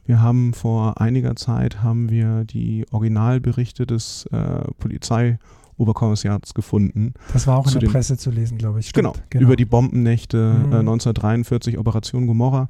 Wir 0.04 0.20
haben 0.20 0.52
vor 0.52 1.00
einiger 1.00 1.34
Zeit 1.36 1.82
haben 1.82 2.10
wir 2.10 2.44
die 2.44 2.84
Originalberichte 2.90 3.86
des 3.86 4.26
äh, 4.26 4.60
Polizei 4.78 5.38
Oberkommissariats 5.76 6.54
gefunden. 6.54 7.14
Das 7.32 7.46
war 7.46 7.58
auch 7.58 7.66
in 7.66 7.72
der 7.72 7.80
den, 7.80 7.90
Presse 7.90 8.16
zu 8.16 8.30
lesen, 8.30 8.58
glaube 8.58 8.80
ich. 8.80 8.92
Genau, 8.92 9.14
genau, 9.30 9.44
über 9.44 9.56
die 9.56 9.64
Bombennächte 9.64 10.36
mhm. 10.36 10.72
äh, 10.72 10.78
1943, 10.78 11.78
Operation 11.78 12.26
Gomorra, 12.26 12.68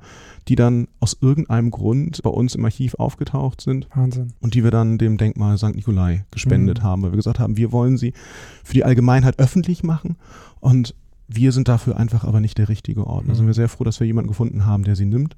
die 0.49 0.57
dann 0.57 0.89
aus 1.01 1.17
irgendeinem 1.21 1.71
Grund 1.71 2.23
bei 2.23 2.31
uns 2.31 2.55
im 2.55 2.65
Archiv 2.65 2.95
aufgetaucht 2.95 3.61
sind. 3.61 3.89
Wahnsinn. 3.95 4.33
Und 4.41 4.55
die 4.55 4.65
wir 4.65 4.71
dann 4.71 4.99
dem 4.99 5.19
Denkmal 5.19 5.59
St. 5.59 5.75
Nikolai 5.75 6.25
gespendet 6.31 6.81
mhm. 6.81 6.85
haben, 6.85 7.03
weil 7.03 7.13
wir 7.13 7.17
gesagt 7.17 7.39
haben, 7.39 7.57
wir 7.57 7.73
wollen 7.73 7.97
sie 7.97 8.13
für 8.65 8.75
die 8.75 8.85
Allgemeinheit 8.85 9.39
öffentlich 9.39 9.83
machen 9.83 10.17
und 10.61 10.95
wir 11.29 11.53
sind 11.53 11.69
dafür 11.69 11.97
einfach 11.97 12.25
aber 12.25 12.41
nicht 12.41 12.59
der 12.59 12.69
richtige 12.69 13.07
Ort. 13.07 13.29
Da 13.29 13.35
sind 13.35 13.47
wir 13.47 13.55
sehr 13.55 13.69
froh, 13.69 13.85
dass 13.85 13.99
wir 13.99 14.07
jemanden 14.07 14.29
gefunden 14.29 14.65
haben, 14.65 14.85
der 14.85 14.95
sie 14.95 15.07
nimmt. 15.07 15.37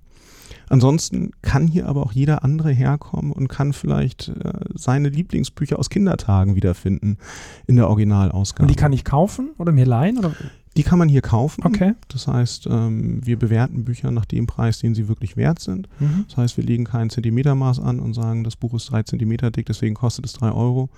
Ansonsten 0.68 1.30
kann 1.42 1.66
hier 1.66 1.86
aber 1.86 2.02
auch 2.02 2.12
jeder 2.12 2.44
andere 2.44 2.70
herkommen 2.70 3.32
und 3.32 3.48
kann 3.48 3.72
vielleicht 3.72 4.28
äh, 4.28 4.52
seine 4.74 5.08
Lieblingsbücher 5.08 5.78
aus 5.78 5.90
Kindertagen 5.90 6.56
wiederfinden 6.56 7.18
in 7.66 7.76
der 7.76 7.88
Originalausgabe. 7.88 8.64
Und 8.64 8.70
die 8.70 8.80
kann 8.80 8.92
ich 8.92 9.04
kaufen 9.04 9.50
oder 9.58 9.72
mir 9.72 9.86
leihen? 9.86 10.18
Oder? 10.18 10.32
Die 10.76 10.82
kann 10.82 10.98
man 10.98 11.08
hier 11.08 11.22
kaufen. 11.22 11.64
Okay. 11.64 11.94
Das 12.08 12.28
heißt, 12.28 12.68
ähm, 12.70 13.24
wir 13.26 13.38
bewerten 13.38 13.84
Bücher 13.84 14.10
nach 14.10 14.26
dem 14.26 14.46
Preis, 14.46 14.78
den 14.78 14.94
sie 14.94 15.08
wirklich 15.08 15.36
wert 15.36 15.58
sind. 15.58 15.88
Mhm. 15.98 16.24
Das 16.28 16.36
heißt, 16.36 16.56
wir 16.56 16.64
legen 16.64 16.84
kein 16.84 17.10
Zentimetermaß 17.10 17.80
an 17.80 17.98
und 17.98 18.14
sagen, 18.14 18.44
das 18.44 18.56
Buch 18.56 18.74
ist 18.74 18.90
drei 18.90 19.02
Zentimeter 19.02 19.50
dick, 19.50 19.66
deswegen 19.66 19.94
kostet 19.94 20.26
es 20.26 20.34
drei 20.34 20.52
Euro. 20.52 20.88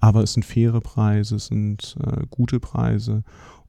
Aber 0.00 0.22
es 0.22 0.32
sind 0.32 0.44
faire 0.44 0.80
Preise, 0.80 1.36
es 1.36 1.46
sind 1.46 1.96
äh, 2.04 2.24
gute 2.30 2.58
Preise 2.58 3.22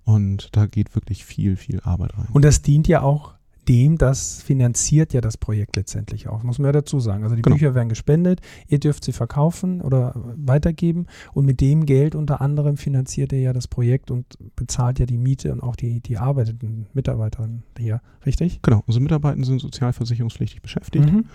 und 0.03 0.49
da 0.53 0.65
geht 0.65 0.95
wirklich 0.95 1.25
viel, 1.25 1.57
viel 1.57 1.81
Arbeit 1.81 2.17
rein. 2.17 2.27
Und 2.31 2.45
das 2.45 2.61
dient 2.61 2.87
ja 2.87 3.01
auch 3.01 3.33
dem, 3.67 3.97
das 3.97 4.41
finanziert 4.41 5.13
ja 5.13 5.21
das 5.21 5.37
Projekt 5.37 5.75
letztendlich 5.75 6.27
auch, 6.27 6.43
muss 6.43 6.59
man 6.59 6.67
ja 6.67 6.71
dazu 6.71 6.99
sagen. 6.99 7.23
Also 7.23 7.35
die 7.35 7.41
genau. 7.41 7.55
Bücher 7.55 7.75
werden 7.75 7.89
gespendet, 7.89 8.41
ihr 8.67 8.79
dürft 8.79 9.03
sie 9.03 9.11
verkaufen 9.11 9.81
oder 9.81 10.13
weitergeben 10.15 11.05
und 11.33 11.45
mit 11.45 11.61
dem 11.61 11.85
Geld 11.85 12.15
unter 12.15 12.41
anderem 12.41 12.77
finanziert 12.77 13.33
ihr 13.33 13.39
ja 13.39 13.53
das 13.53 13.67
Projekt 13.67 14.11
und 14.11 14.25
bezahlt 14.55 14.99
ja 14.99 15.05
die 15.05 15.17
Miete 15.17 15.51
und 15.51 15.61
auch 15.61 15.75
die, 15.75 15.99
die 16.01 16.17
arbeitenden 16.17 16.87
Mitarbeiterinnen 16.93 17.63
hier, 17.77 18.01
richtig? 18.25 18.61
Genau, 18.61 18.83
unsere 18.87 19.03
Mitarbeiter 19.03 19.43
sind 19.43 19.61
sozialversicherungspflichtig 19.61 20.61
beschäftigt 20.61 21.11
mhm 21.11 21.25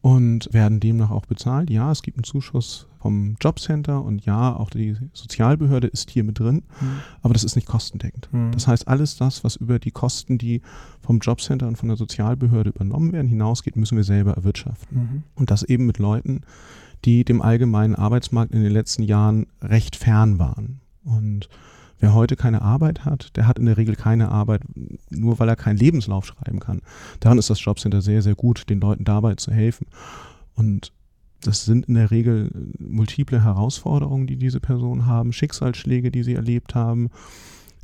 und 0.00 0.48
werden 0.52 0.80
demnach 0.80 1.10
auch 1.10 1.26
bezahlt. 1.26 1.70
Ja, 1.70 1.90
es 1.90 2.02
gibt 2.02 2.16
einen 2.16 2.24
Zuschuss 2.24 2.86
vom 3.00 3.36
Jobcenter 3.40 4.02
und 4.02 4.24
ja, 4.24 4.56
auch 4.56 4.70
die 4.70 4.96
Sozialbehörde 5.12 5.86
ist 5.86 6.10
hier 6.10 6.24
mit 6.24 6.38
drin, 6.38 6.62
mhm. 6.80 7.00
aber 7.22 7.34
das 7.34 7.44
ist 7.44 7.56
nicht 7.56 7.68
kostendeckend. 7.68 8.28
Mhm. 8.32 8.52
Das 8.52 8.66
heißt, 8.66 8.88
alles 8.88 9.16
das, 9.16 9.44
was 9.44 9.56
über 9.56 9.78
die 9.78 9.90
Kosten, 9.90 10.38
die 10.38 10.62
vom 11.02 11.18
Jobcenter 11.18 11.68
und 11.68 11.76
von 11.76 11.88
der 11.88 11.96
Sozialbehörde 11.96 12.70
übernommen 12.70 13.12
werden, 13.12 13.28
hinausgeht, 13.28 13.76
müssen 13.76 13.96
wir 13.96 14.04
selber 14.04 14.32
erwirtschaften. 14.32 14.98
Mhm. 14.98 15.22
Und 15.34 15.50
das 15.50 15.62
eben 15.62 15.86
mit 15.86 15.98
Leuten, 15.98 16.42
die 17.04 17.24
dem 17.24 17.42
allgemeinen 17.42 17.94
Arbeitsmarkt 17.94 18.52
in 18.52 18.62
den 18.62 18.72
letzten 18.72 19.02
Jahren 19.02 19.46
recht 19.62 19.96
fern 19.96 20.38
waren. 20.38 20.80
Und 21.04 21.48
Wer 21.98 22.14
heute 22.14 22.36
keine 22.36 22.62
Arbeit 22.62 23.04
hat, 23.04 23.36
der 23.36 23.46
hat 23.46 23.58
in 23.58 23.66
der 23.66 23.76
Regel 23.76 23.96
keine 23.96 24.30
Arbeit, 24.30 24.62
nur 25.10 25.38
weil 25.38 25.48
er 25.48 25.56
keinen 25.56 25.78
Lebenslauf 25.78 26.26
schreiben 26.26 26.60
kann. 26.60 26.82
Daran 27.20 27.38
ist 27.38 27.48
das 27.48 27.64
Jobcenter 27.64 28.02
sehr, 28.02 28.20
sehr 28.22 28.34
gut, 28.34 28.68
den 28.68 28.80
Leuten 28.80 29.04
dabei 29.04 29.34
zu 29.36 29.50
helfen. 29.50 29.86
Und 30.54 30.92
das 31.42 31.64
sind 31.64 31.86
in 31.86 31.94
der 31.94 32.10
Regel 32.10 32.50
multiple 32.78 33.42
Herausforderungen, 33.42 34.26
die 34.26 34.36
diese 34.36 34.60
Personen 34.60 35.06
haben, 35.06 35.32
Schicksalsschläge, 35.32 36.10
die 36.10 36.22
sie 36.22 36.34
erlebt 36.34 36.74
haben, 36.74 37.08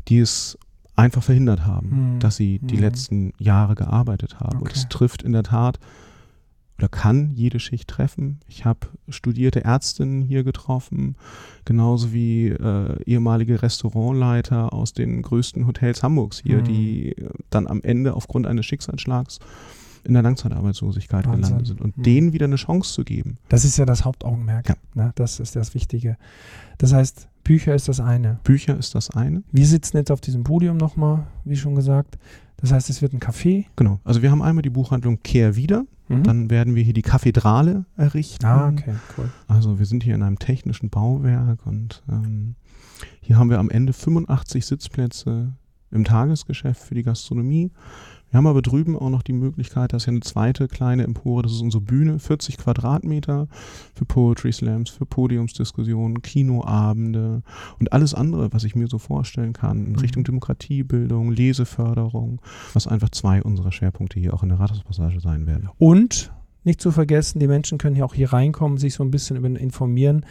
die 0.08 0.18
es 0.18 0.58
einfach 0.96 1.22
verhindert 1.22 1.64
haben, 1.64 2.14
mhm. 2.14 2.18
dass 2.20 2.36
sie 2.36 2.58
die 2.58 2.76
mhm. 2.76 2.80
letzten 2.80 3.32
Jahre 3.38 3.74
gearbeitet 3.74 4.40
haben. 4.40 4.58
Okay. 4.58 4.64
Und 4.64 4.76
es 4.76 4.88
trifft 4.88 5.22
in 5.22 5.32
der 5.32 5.42
Tat 5.42 5.78
oder 6.82 6.88
kann 6.88 7.30
jede 7.30 7.60
Schicht 7.60 7.88
treffen. 7.88 8.40
Ich 8.48 8.64
habe 8.64 8.88
studierte 9.08 9.64
Ärztinnen 9.64 10.20
hier 10.20 10.42
getroffen, 10.42 11.14
genauso 11.64 12.12
wie 12.12 12.48
äh, 12.48 13.00
ehemalige 13.04 13.62
Restaurantleiter 13.62 14.72
aus 14.72 14.92
den 14.92 15.22
größten 15.22 15.68
Hotels 15.68 16.02
Hamburgs 16.02 16.40
hier, 16.40 16.58
mhm. 16.58 16.64
die 16.64 17.16
dann 17.50 17.68
am 17.68 17.82
Ende 17.82 18.14
aufgrund 18.14 18.48
eines 18.48 18.66
Schicksalsschlags 18.66 19.38
in 20.02 20.14
der 20.14 20.24
Langzeitarbeitslosigkeit 20.24 21.24
Wahnsinn. 21.24 21.42
gelandet 21.42 21.66
sind 21.68 21.80
und 21.80 21.96
mhm. 21.98 22.02
denen 22.02 22.32
wieder 22.32 22.46
eine 22.46 22.56
Chance 22.56 22.92
zu 22.92 23.04
geben. 23.04 23.38
Das 23.48 23.64
ist 23.64 23.76
ja 23.76 23.86
das 23.86 24.04
Hauptaugenmerk. 24.04 24.68
Ja. 24.68 24.74
Ne? 24.94 25.12
Das 25.14 25.38
ist 25.38 25.54
das 25.54 25.76
Wichtige. 25.76 26.16
Das 26.78 26.92
heißt, 26.92 27.28
Bücher 27.44 27.76
ist 27.76 27.86
das 27.86 28.00
eine. 28.00 28.40
Bücher 28.42 28.76
ist 28.76 28.96
das 28.96 29.10
eine. 29.10 29.44
Wir 29.52 29.66
sitzen 29.66 29.98
jetzt 29.98 30.10
auf 30.10 30.20
diesem 30.20 30.42
Podium 30.42 30.78
nochmal, 30.78 31.28
wie 31.44 31.56
schon 31.56 31.76
gesagt. 31.76 32.18
Das 32.56 32.72
heißt, 32.72 32.90
es 32.90 33.02
wird 33.02 33.12
ein 33.12 33.20
Café. 33.20 33.66
Genau. 33.76 34.00
Also 34.02 34.22
wir 34.22 34.30
haben 34.30 34.42
einmal 34.42 34.62
die 34.62 34.70
Buchhandlung 34.70 35.20
Kehr 35.22 35.56
wieder. 35.56 35.84
Mhm. 36.18 36.22
Dann 36.24 36.50
werden 36.50 36.74
wir 36.74 36.82
hier 36.82 36.94
die 36.94 37.02
Kathedrale 37.02 37.84
errichten. 37.96 38.46
Ah, 38.46 38.68
okay, 38.68 38.94
cool. 39.16 39.30
Also 39.48 39.78
wir 39.78 39.86
sind 39.86 40.02
hier 40.02 40.14
in 40.14 40.22
einem 40.22 40.38
technischen 40.38 40.90
Bauwerk 40.90 41.66
und 41.66 42.02
ähm, 42.08 42.54
hier 43.20 43.38
haben 43.38 43.50
wir 43.50 43.58
am 43.58 43.70
Ende 43.70 43.92
85 43.92 44.64
Sitzplätze 44.66 45.52
im 45.90 46.04
Tagesgeschäft 46.04 46.82
für 46.82 46.94
die 46.94 47.02
Gastronomie. 47.02 47.70
Wir 48.32 48.38
haben 48.38 48.46
aber 48.46 48.62
drüben 48.62 48.96
auch 48.96 49.10
noch 49.10 49.22
die 49.22 49.34
Möglichkeit, 49.34 49.92
das 49.92 50.04
ist 50.04 50.06
ja 50.06 50.12
eine 50.12 50.20
zweite 50.20 50.66
kleine 50.66 51.04
Empore, 51.04 51.42
das 51.42 51.52
ist 51.52 51.60
unsere 51.60 51.82
Bühne, 51.82 52.18
40 52.18 52.56
Quadratmeter 52.56 53.46
für 53.94 54.06
Poetry 54.06 54.52
Slams, 54.52 54.88
für 54.88 55.04
Podiumsdiskussionen, 55.04 56.22
Kinoabende 56.22 57.42
und 57.78 57.92
alles 57.92 58.14
andere, 58.14 58.50
was 58.50 58.64
ich 58.64 58.74
mir 58.74 58.88
so 58.88 58.96
vorstellen 58.96 59.52
kann, 59.52 59.84
in 59.84 59.92
mhm. 59.92 59.98
Richtung 59.98 60.24
Demokratiebildung, 60.24 61.30
Leseförderung, 61.30 62.40
was 62.72 62.86
einfach 62.86 63.10
zwei 63.10 63.42
unserer 63.42 63.70
Schwerpunkte 63.70 64.18
hier 64.18 64.32
auch 64.32 64.42
in 64.42 64.48
der 64.48 64.58
Rathauspassage 64.58 65.20
sein 65.20 65.46
werden. 65.46 65.68
Und 65.76 66.32
nicht 66.64 66.80
zu 66.80 66.90
vergessen, 66.90 67.38
die 67.38 67.48
Menschen 67.48 67.76
können 67.76 67.96
hier 67.96 68.06
auch 68.06 68.14
hier 68.14 68.32
reinkommen, 68.32 68.78
sich 68.78 68.94
so 68.94 69.04
ein 69.04 69.10
bisschen 69.10 69.44
informieren 69.56 70.24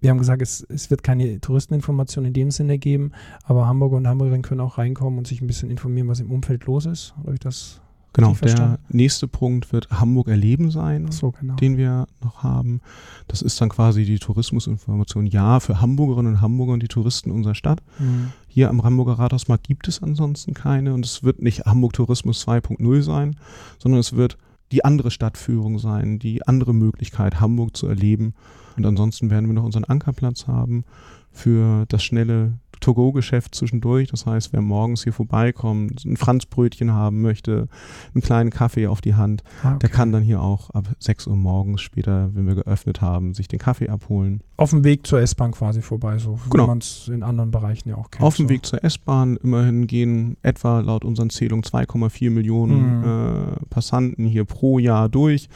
wir 0.00 0.10
haben 0.10 0.18
gesagt, 0.18 0.42
es, 0.42 0.66
es 0.68 0.90
wird 0.90 1.02
keine 1.02 1.40
Touristeninformation 1.40 2.24
in 2.24 2.32
dem 2.32 2.50
Sinne 2.50 2.78
geben, 2.78 3.12
aber 3.44 3.66
Hamburger 3.66 3.96
und 3.96 4.08
Hamburgerinnen 4.08 4.42
können 4.42 4.60
auch 4.60 4.78
reinkommen 4.78 5.18
und 5.18 5.26
sich 5.26 5.40
ein 5.40 5.46
bisschen 5.46 5.70
informieren, 5.70 6.08
was 6.08 6.20
im 6.20 6.30
Umfeld 6.30 6.64
los 6.64 6.86
ist. 6.86 7.14
Habe 7.18 7.34
ich 7.34 7.40
das 7.40 7.80
Genau, 8.12 8.34
der 8.42 8.80
nächste 8.88 9.28
Punkt 9.28 9.72
wird 9.72 9.88
Hamburg 9.90 10.26
erleben 10.26 10.72
sein, 10.72 11.12
so, 11.12 11.30
genau. 11.30 11.54
den 11.54 11.76
wir 11.76 12.06
noch 12.22 12.42
haben. 12.42 12.80
Das 13.28 13.40
ist 13.40 13.60
dann 13.60 13.68
quasi 13.68 14.04
die 14.04 14.18
Tourismusinformation. 14.18 15.26
Ja, 15.26 15.60
für 15.60 15.80
Hamburgerinnen 15.80 16.34
und 16.34 16.40
Hamburger 16.40 16.72
und 16.72 16.82
die 16.82 16.88
Touristen 16.88 17.30
unserer 17.30 17.54
Stadt. 17.54 17.80
Mhm. 18.00 18.32
Hier 18.48 18.68
am 18.68 18.82
Hamburger 18.82 19.12
Rathausmarkt 19.12 19.68
gibt 19.68 19.86
es 19.86 20.02
ansonsten 20.02 20.54
keine 20.54 20.92
und 20.92 21.04
es 21.04 21.22
wird 21.22 21.40
nicht 21.40 21.66
Hamburg 21.66 21.92
Tourismus 21.92 22.44
2.0 22.48 23.02
sein, 23.02 23.36
sondern 23.78 24.00
es 24.00 24.16
wird 24.16 24.38
die 24.72 24.84
andere 24.84 25.10
Stadtführung 25.10 25.78
sein, 25.78 26.18
die 26.18 26.46
andere 26.46 26.74
Möglichkeit, 26.74 27.40
Hamburg 27.40 27.76
zu 27.76 27.86
erleben. 27.86 28.34
Und 28.76 28.86
ansonsten 28.86 29.30
werden 29.30 29.46
wir 29.46 29.54
noch 29.54 29.64
unseren 29.64 29.84
Ankerplatz 29.84 30.46
haben 30.46 30.84
für 31.32 31.86
das 31.88 32.02
schnelle 32.02 32.58
To-Go-Geschäft 32.80 33.54
zwischendurch. 33.54 34.08
Das 34.08 34.26
heißt, 34.26 34.52
wer 34.52 34.60
morgens 34.60 35.04
hier 35.04 35.12
vorbeikommt, 35.12 36.04
ein 36.04 36.16
Franzbrötchen 36.16 36.92
haben 36.92 37.20
möchte, 37.22 37.68
einen 38.14 38.22
kleinen 38.22 38.50
Kaffee 38.50 38.86
auf 38.86 39.00
die 39.00 39.14
Hand, 39.14 39.42
ah, 39.62 39.70
okay. 39.70 39.78
der 39.80 39.88
kann 39.90 40.12
dann 40.12 40.22
hier 40.22 40.40
auch 40.42 40.70
ab 40.70 40.88
6 40.98 41.26
Uhr 41.26 41.36
morgens 41.36 41.82
später, 41.82 42.30
wenn 42.34 42.46
wir 42.46 42.54
geöffnet 42.54 43.00
haben, 43.00 43.34
sich 43.34 43.48
den 43.48 43.58
Kaffee 43.58 43.88
abholen. 43.88 44.42
Auf 44.56 44.70
dem 44.70 44.84
Weg 44.84 45.06
zur 45.06 45.20
S-Bahn 45.20 45.52
quasi 45.52 45.82
vorbei, 45.82 46.18
so 46.18 46.38
genau. 46.50 46.64
wie 46.64 46.68
man 46.68 46.78
es 46.78 47.08
in 47.08 47.22
anderen 47.22 47.50
Bereichen 47.50 47.88
ja 47.88 47.96
auch 47.96 48.10
kennt. 48.10 48.24
Auf 48.24 48.36
dem 48.36 48.46
so. 48.46 48.50
Weg 48.50 48.66
zur 48.66 48.82
S-Bahn 48.84 49.36
immerhin 49.36 49.86
gehen 49.86 50.36
etwa 50.42 50.80
laut 50.80 51.04
unseren 51.04 51.30
Zählungen 51.30 51.64
2,4 51.64 52.30
Millionen 52.30 52.98
mhm. 52.98 53.04
äh, 53.04 53.66
Passanten 53.70 54.26
hier 54.26 54.44
pro 54.44 54.78
Jahr 54.78 55.08
durch. 55.08 55.48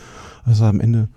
Also 0.44 0.64
am 0.64 0.80
Ende 0.80 1.08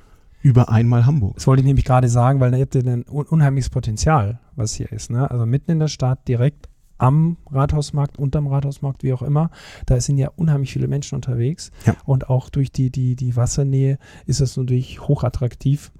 über 0.41 0.69
einmal 0.69 1.05
Hamburg. 1.05 1.35
Das 1.35 1.47
wollte 1.47 1.61
ich 1.61 1.65
nämlich 1.65 1.85
gerade 1.85 2.09
sagen, 2.09 2.39
weil 2.39 2.51
da 2.51 2.57
habt 2.57 2.75
ihr 2.75 2.85
ein 2.85 3.03
unheimliches 3.03 3.69
Potenzial, 3.69 4.39
was 4.57 4.73
hier 4.73 4.91
ist. 4.91 5.09
Ne? 5.09 5.29
Also 5.29 5.45
mitten 5.45 5.71
in 5.71 5.79
der 5.79 5.87
Stadt, 5.87 6.27
direkt 6.27 6.67
am 6.97 7.37
Rathausmarkt, 7.51 8.17
unterm 8.17 8.47
Rathausmarkt, 8.47 9.03
wie 9.03 9.13
auch 9.13 9.21
immer. 9.21 9.51
Da 9.85 9.99
sind 9.99 10.17
ja 10.17 10.31
unheimlich 10.35 10.73
viele 10.73 10.87
Menschen 10.87 11.15
unterwegs. 11.15 11.71
Ja. 11.85 11.95
Und 12.05 12.29
auch 12.29 12.49
durch 12.49 12.71
die, 12.71 12.89
die, 12.89 13.15
die 13.15 13.35
Wassernähe 13.35 13.99
ist 14.25 14.41
es 14.41 14.57
natürlich 14.57 15.07
hochattraktiv. 15.07 15.91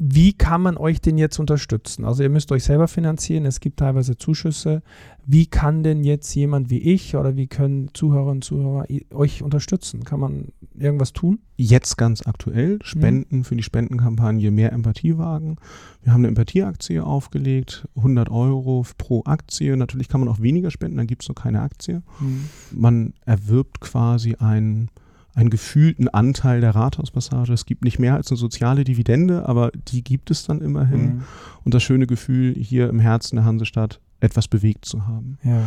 Wie 0.00 0.32
kann 0.32 0.62
man 0.62 0.76
euch 0.76 1.00
denn 1.00 1.18
jetzt 1.18 1.40
unterstützen? 1.40 2.04
Also 2.04 2.22
ihr 2.22 2.28
müsst 2.28 2.52
euch 2.52 2.62
selber 2.62 2.86
finanzieren, 2.86 3.44
es 3.44 3.58
gibt 3.58 3.80
teilweise 3.80 4.16
Zuschüsse. 4.16 4.82
Wie 5.26 5.46
kann 5.46 5.82
denn 5.82 6.04
jetzt 6.04 6.32
jemand 6.34 6.70
wie 6.70 6.78
ich 6.78 7.16
oder 7.16 7.34
wie 7.34 7.48
können 7.48 7.90
Zuhörerinnen 7.94 8.36
und 8.36 8.44
Zuhörer 8.44 8.86
euch 9.12 9.42
unterstützen? 9.42 10.04
Kann 10.04 10.20
man 10.20 10.52
irgendwas 10.78 11.12
tun? 11.12 11.40
Jetzt 11.56 11.98
ganz 11.98 12.24
aktuell, 12.24 12.78
Spenden 12.82 13.38
mhm. 13.38 13.44
für 13.44 13.56
die 13.56 13.64
Spendenkampagne 13.64 14.52
Mehr 14.52 14.72
Empathie 14.72 15.18
wagen. 15.18 15.56
Wir 16.02 16.12
haben 16.12 16.20
eine 16.20 16.28
Empathieaktie 16.28 17.00
aufgelegt, 17.00 17.88
100 17.96 18.30
Euro 18.30 18.86
pro 18.98 19.24
Aktie. 19.24 19.76
Natürlich 19.76 20.08
kann 20.08 20.20
man 20.20 20.28
auch 20.28 20.40
weniger 20.40 20.70
spenden, 20.70 20.98
dann 20.98 21.08
gibt 21.08 21.22
es 21.24 21.28
nur 21.28 21.34
keine 21.34 21.62
Aktie. 21.62 22.02
Mhm. 22.20 22.44
Man 22.70 23.14
erwirbt 23.26 23.80
quasi 23.80 24.36
ein 24.38 24.90
einen 25.38 25.50
gefühlten 25.50 26.08
Anteil 26.08 26.60
der 26.60 26.74
Rathauspassage. 26.74 27.52
Es 27.52 27.64
gibt 27.64 27.84
nicht 27.84 28.00
mehr 28.00 28.14
als 28.14 28.28
eine 28.30 28.38
soziale 28.38 28.82
Dividende, 28.82 29.48
aber 29.48 29.70
die 29.70 30.02
gibt 30.02 30.32
es 30.32 30.44
dann 30.44 30.60
immerhin. 30.60 31.00
Mhm. 31.00 31.24
Und 31.64 31.74
das 31.74 31.84
schöne 31.84 32.08
Gefühl, 32.08 32.54
hier 32.54 32.88
im 32.88 32.98
Herzen 32.98 33.36
der 33.36 33.44
Hansestadt 33.44 34.00
etwas 34.18 34.48
bewegt 34.48 34.84
zu 34.84 35.06
haben. 35.06 35.38
Ja. 35.44 35.62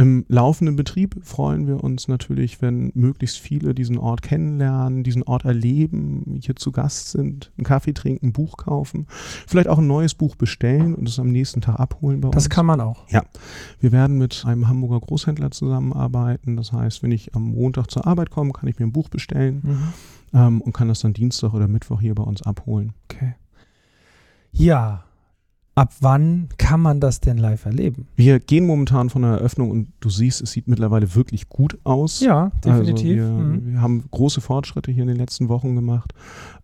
Im 0.00 0.24
laufenden 0.28 0.76
Betrieb 0.76 1.16
freuen 1.22 1.66
wir 1.66 1.84
uns 1.84 2.08
natürlich, 2.08 2.62
wenn 2.62 2.90
möglichst 2.94 3.38
viele 3.38 3.74
diesen 3.74 3.98
Ort 3.98 4.22
kennenlernen, 4.22 5.04
diesen 5.04 5.22
Ort 5.24 5.44
erleben, 5.44 6.38
hier 6.40 6.56
zu 6.56 6.72
Gast 6.72 7.10
sind, 7.10 7.52
einen 7.58 7.66
Kaffee 7.66 7.92
trinken, 7.92 8.28
ein 8.28 8.32
Buch 8.32 8.56
kaufen, 8.56 9.06
vielleicht 9.46 9.68
auch 9.68 9.76
ein 9.76 9.86
neues 9.86 10.14
Buch 10.14 10.36
bestellen 10.36 10.94
und 10.94 11.06
es 11.06 11.18
am 11.18 11.30
nächsten 11.30 11.60
Tag 11.60 11.78
abholen 11.78 12.22
bei 12.22 12.30
das 12.30 12.36
uns. 12.36 12.44
Das 12.44 12.56
kann 12.56 12.64
man 12.64 12.80
auch. 12.80 13.06
Ja. 13.10 13.24
Wir 13.78 13.92
werden 13.92 14.16
mit 14.16 14.42
einem 14.46 14.68
Hamburger 14.68 15.00
Großhändler 15.00 15.50
zusammenarbeiten. 15.50 16.56
Das 16.56 16.72
heißt, 16.72 17.02
wenn 17.02 17.12
ich 17.12 17.34
am 17.34 17.42
Montag 17.52 17.90
zur 17.90 18.06
Arbeit 18.06 18.30
komme, 18.30 18.52
kann 18.52 18.70
ich 18.70 18.78
mir 18.78 18.86
ein 18.86 18.92
Buch 18.92 19.10
bestellen 19.10 19.60
mhm. 19.62 19.92
ähm, 20.32 20.60
und 20.62 20.72
kann 20.72 20.88
das 20.88 21.00
dann 21.00 21.12
Dienstag 21.12 21.52
oder 21.52 21.68
Mittwoch 21.68 22.00
hier 22.00 22.14
bei 22.14 22.22
uns 22.22 22.40
abholen. 22.40 22.94
Okay. 23.04 23.34
Ja, 24.52 25.04
Ab 25.76 25.94
wann 26.00 26.48
kann 26.58 26.80
man 26.80 27.00
das 27.00 27.20
denn 27.20 27.38
live 27.38 27.64
erleben? 27.64 28.06
Wir 28.16 28.38
gehen 28.38 28.66
momentan 28.66 29.08
von 29.08 29.22
der 29.22 29.30
Eröffnung 29.32 29.70
und 29.70 29.92
du 30.00 30.10
siehst, 30.10 30.42
es 30.42 30.50
sieht 30.50 30.68
mittlerweile 30.68 31.14
wirklich 31.14 31.48
gut 31.48 31.78
aus. 31.84 32.20
Ja, 32.20 32.50
definitiv. 32.64 33.22
Also 33.22 33.36
wir, 33.36 33.44
mhm. 33.44 33.72
wir, 33.72 33.80
haben 33.80 34.04
große 34.10 34.40
Fortschritte 34.40 34.90
hier 34.90 35.02
in 35.02 35.08
den 35.08 35.16
letzten 35.16 35.48
Wochen 35.48 35.76
gemacht 35.76 36.12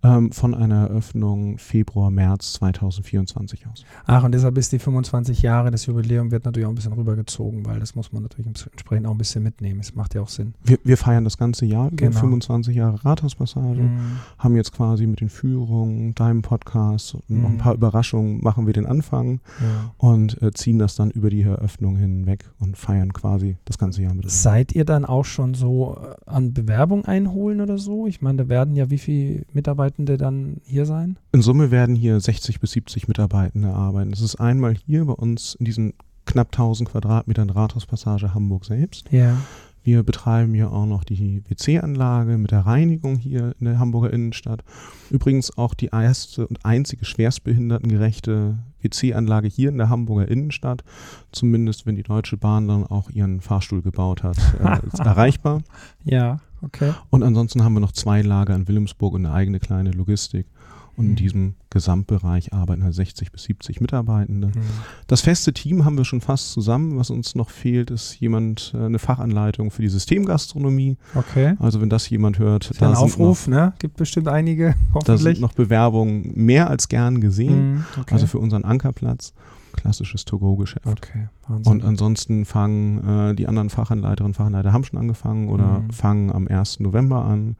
ähm, 0.03 0.33
von 0.33 0.55
einer 0.55 0.89
Eröffnung 0.89 1.57
Februar, 1.59 2.11
März 2.11 2.55
2024 2.55 3.67
aus. 3.69 3.85
Ach, 4.07 4.25
und 4.25 4.33
deshalb 4.33 4.59
ist 4.59 4.73
die 4.73 4.79
25 4.81 5.41
Jahre, 5.41 5.71
das 5.71 5.87
Jubiläum 5.87 6.31
wird 6.31 6.45
natürlich 6.45 6.67
auch 6.67 6.73
ein 6.73 6.75
bisschen 6.75 6.93
rübergezogen, 6.93 7.65
weil 7.65 7.79
das 7.79 7.95
muss 7.95 8.13
man 8.13 8.23
natürlich 8.23 8.49
entsprechend 8.49 9.07
auch 9.07 9.13
ein 9.13 9.19
bisschen 9.19 9.43
mitnehmen. 9.43 9.81
Es 9.81 9.95
macht 9.95 10.15
ja 10.15 10.21
auch 10.21 10.29
Sinn. 10.29 10.55
Wir, 10.65 10.79
wir 10.83 10.97
feiern 10.97 11.25
das 11.25 11.39
ganze 11.39 11.65
Jahr, 11.65 11.91
genau. 11.93 12.19
25 12.19 12.75
Jahre 12.75 13.05
Rathauspassage, 13.05 13.83
mhm. 13.83 14.19
haben 14.39 14.57
jetzt 14.57 14.73
quasi 14.73 15.07
mit 15.07 15.21
den 15.21 15.31
Führungen, 15.31 16.15
deinem 16.15 16.43
Podcast 16.43 17.17
mhm. 17.29 17.43
noch 17.43 17.49
ein 17.51 17.59
paar 17.59 17.75
Überraschungen 17.75 18.43
machen 18.43 18.67
wir 18.67 18.75
den 18.75 18.85
Anfang 18.85 19.06
ja. 19.13 19.93
und 19.99 20.41
äh, 20.43 20.53
ziehen 20.53 20.79
das 20.79 20.97
dann 20.97 21.11
über 21.11 21.31
die 21.31 21.43
Eröffnung 21.43 21.97
hinweg 21.97 22.45
und 22.59 22.77
feiern 22.77 23.13
quasi 23.13 23.57
das 23.65 23.79
ganze 23.79 24.03
Jahr 24.03 24.15
mit. 24.15 24.31
Seid 24.31 24.73
ihr 24.75 24.85
dann 24.85 25.05
auch 25.05 25.25
schon 25.25 25.55
so 25.55 25.97
äh, 25.97 26.15
an 26.31 26.53
Bewerbung 26.55 27.05
einholen 27.05 27.61
oder 27.61 27.79
so? 27.79 28.07
Ich 28.07 28.23
meine, 28.23 28.45
da 28.45 28.49
werden 28.49 28.77
ja 28.77 28.91
wie 28.91 28.99
viele 28.99 29.45
Mitarbeitende 29.53 30.17
dann 30.17 30.61
hier 30.65 30.87
sein? 30.87 31.17
In 31.33 31.43
Summe 31.43 31.71
werden 31.71 31.95
hier 31.95 32.21
60 32.21 32.61
bis 32.61 32.73
70 32.73 33.09
Mitarbeitende 33.09 33.73
arbeiten. 33.73 34.11
Das 34.11 34.21
ist 34.21 34.37
einmal 34.37 34.75
hier 34.75 35.05
bei 35.05 35.15
uns 35.15 35.55
in 35.55 35.65
diesen 35.65 35.95
knapp 36.27 36.49
1000 36.49 36.91
Quadratmetern 36.91 37.51
Rathauspassage 37.51 38.35
Hamburg 38.35 38.65
selbst. 38.65 39.11
Ja. 39.11 39.39
Wir 39.87 40.02
betreiben 40.02 40.52
hier 40.52 40.73
auch 40.73 40.85
noch 40.85 41.05
die 41.05 41.45
WC-Anlage 41.49 42.38
mit 42.38 42.50
der 42.50 42.66
Reinigung 42.66 43.19
hier 43.19 43.55
in 43.61 43.66
der 43.66 43.78
Hamburger 43.78 44.12
Innenstadt. 44.12 44.64
Übrigens 45.11 45.57
auch 45.57 45.75
die 45.75 45.90
erste 45.93 46.45
und 46.49 46.64
einzige 46.64 47.05
schwerstbehindertengerechte 47.05 48.59
WC-Anlage 48.83 49.47
hier 49.47 49.69
in 49.69 49.78
der 49.78 49.88
Hamburger 49.88 50.26
Innenstadt. 50.26 50.83
Zumindest 51.31 51.87
wenn 51.87 51.95
die 51.95 52.02
Deutsche 52.02 52.37
Bahn 52.37 52.66
dann 52.66 52.85
auch 52.85 53.11
ihren 53.11 53.40
Fahrstuhl 53.40 53.81
gebaut 53.81 54.25
hat, 54.25 54.38
äh, 54.59 54.85
ist 54.93 54.99
erreichbar. 54.99 55.62
Ja, 56.02 56.40
okay. 56.62 56.93
Und 57.11 57.23
ansonsten 57.23 57.63
haben 57.63 57.75
wir 57.75 57.80
noch 57.80 57.93
zwei 57.93 58.23
Lager 58.23 58.56
in 58.56 58.67
Wilhelmsburg 58.67 59.15
und 59.15 59.25
eine 59.25 59.34
eigene 59.37 59.61
kleine 59.61 59.93
Logistik. 59.93 60.49
Und 60.97 61.04
in 61.04 61.11
mhm. 61.13 61.17
diesem 61.17 61.54
Gesamtbereich 61.71 62.52
arbeiten 62.52 62.82
halt 62.82 62.95
60 62.95 63.32
bis 63.32 63.45
70 63.45 63.80
Mitarbeitende. 63.80 64.49
Mhm. 64.49 64.63
Das 65.06 65.21
feste 65.21 65.52
Team 65.52 65.85
haben 65.85 65.97
wir 65.97 66.04
schon 66.04 66.21
fast 66.21 66.52
zusammen. 66.52 66.97
Was 66.99 67.11
uns 67.11 67.35
noch 67.35 67.50
fehlt, 67.50 67.91
ist 67.91 68.19
jemand, 68.19 68.73
äh, 68.75 68.85
eine 68.85 68.99
Fachanleitung 68.99 69.71
für 69.71 69.82
die 69.82 69.89
Systemgastronomie. 69.89 70.97
Okay. 71.15 71.54
Also 71.59 71.80
wenn 71.80 71.91
das 71.91 72.09
jemand 72.09 72.39
hört, 72.39 72.71
da 72.80 72.89
ein 72.89 72.97
Aufruf, 72.97 73.47
noch, 73.47 73.56
ne? 73.56 73.73
Gibt 73.78 73.97
bestimmt 73.97 74.28
einige, 74.28 74.75
hoffentlich. 74.95 75.04
Da 75.04 75.19
sind 75.19 75.41
noch 75.41 75.52
Bewerbungen 75.52 76.32
mehr 76.35 76.71
als 76.71 76.89
gern 76.89 77.21
gesehen. 77.21 77.75
Mhm, 77.75 77.85
okay. 78.00 78.15
Also 78.15 78.26
für 78.26 78.39
unseren 78.39 78.65
Ankerplatz 78.65 79.32
klassisches 79.76 80.25
To-Go-Geschäft. 80.25 80.87
Okay, 80.87 81.28
Und 81.65 81.85
ansonsten 81.85 82.45
fangen 82.45 83.30
äh, 83.30 83.35
die 83.35 83.47
anderen 83.47 83.71
Fachanleiterinnen 83.71 84.30
und 84.30 84.35
Fachanleiter 84.35 84.73
haben 84.73 84.85
schon 84.85 84.99
angefangen 84.99 85.49
oder 85.49 85.80
mhm. 85.80 85.91
fangen 85.91 86.32
am 86.32 86.49
1. 86.49 86.80
November 86.80 87.25
an 87.25 87.56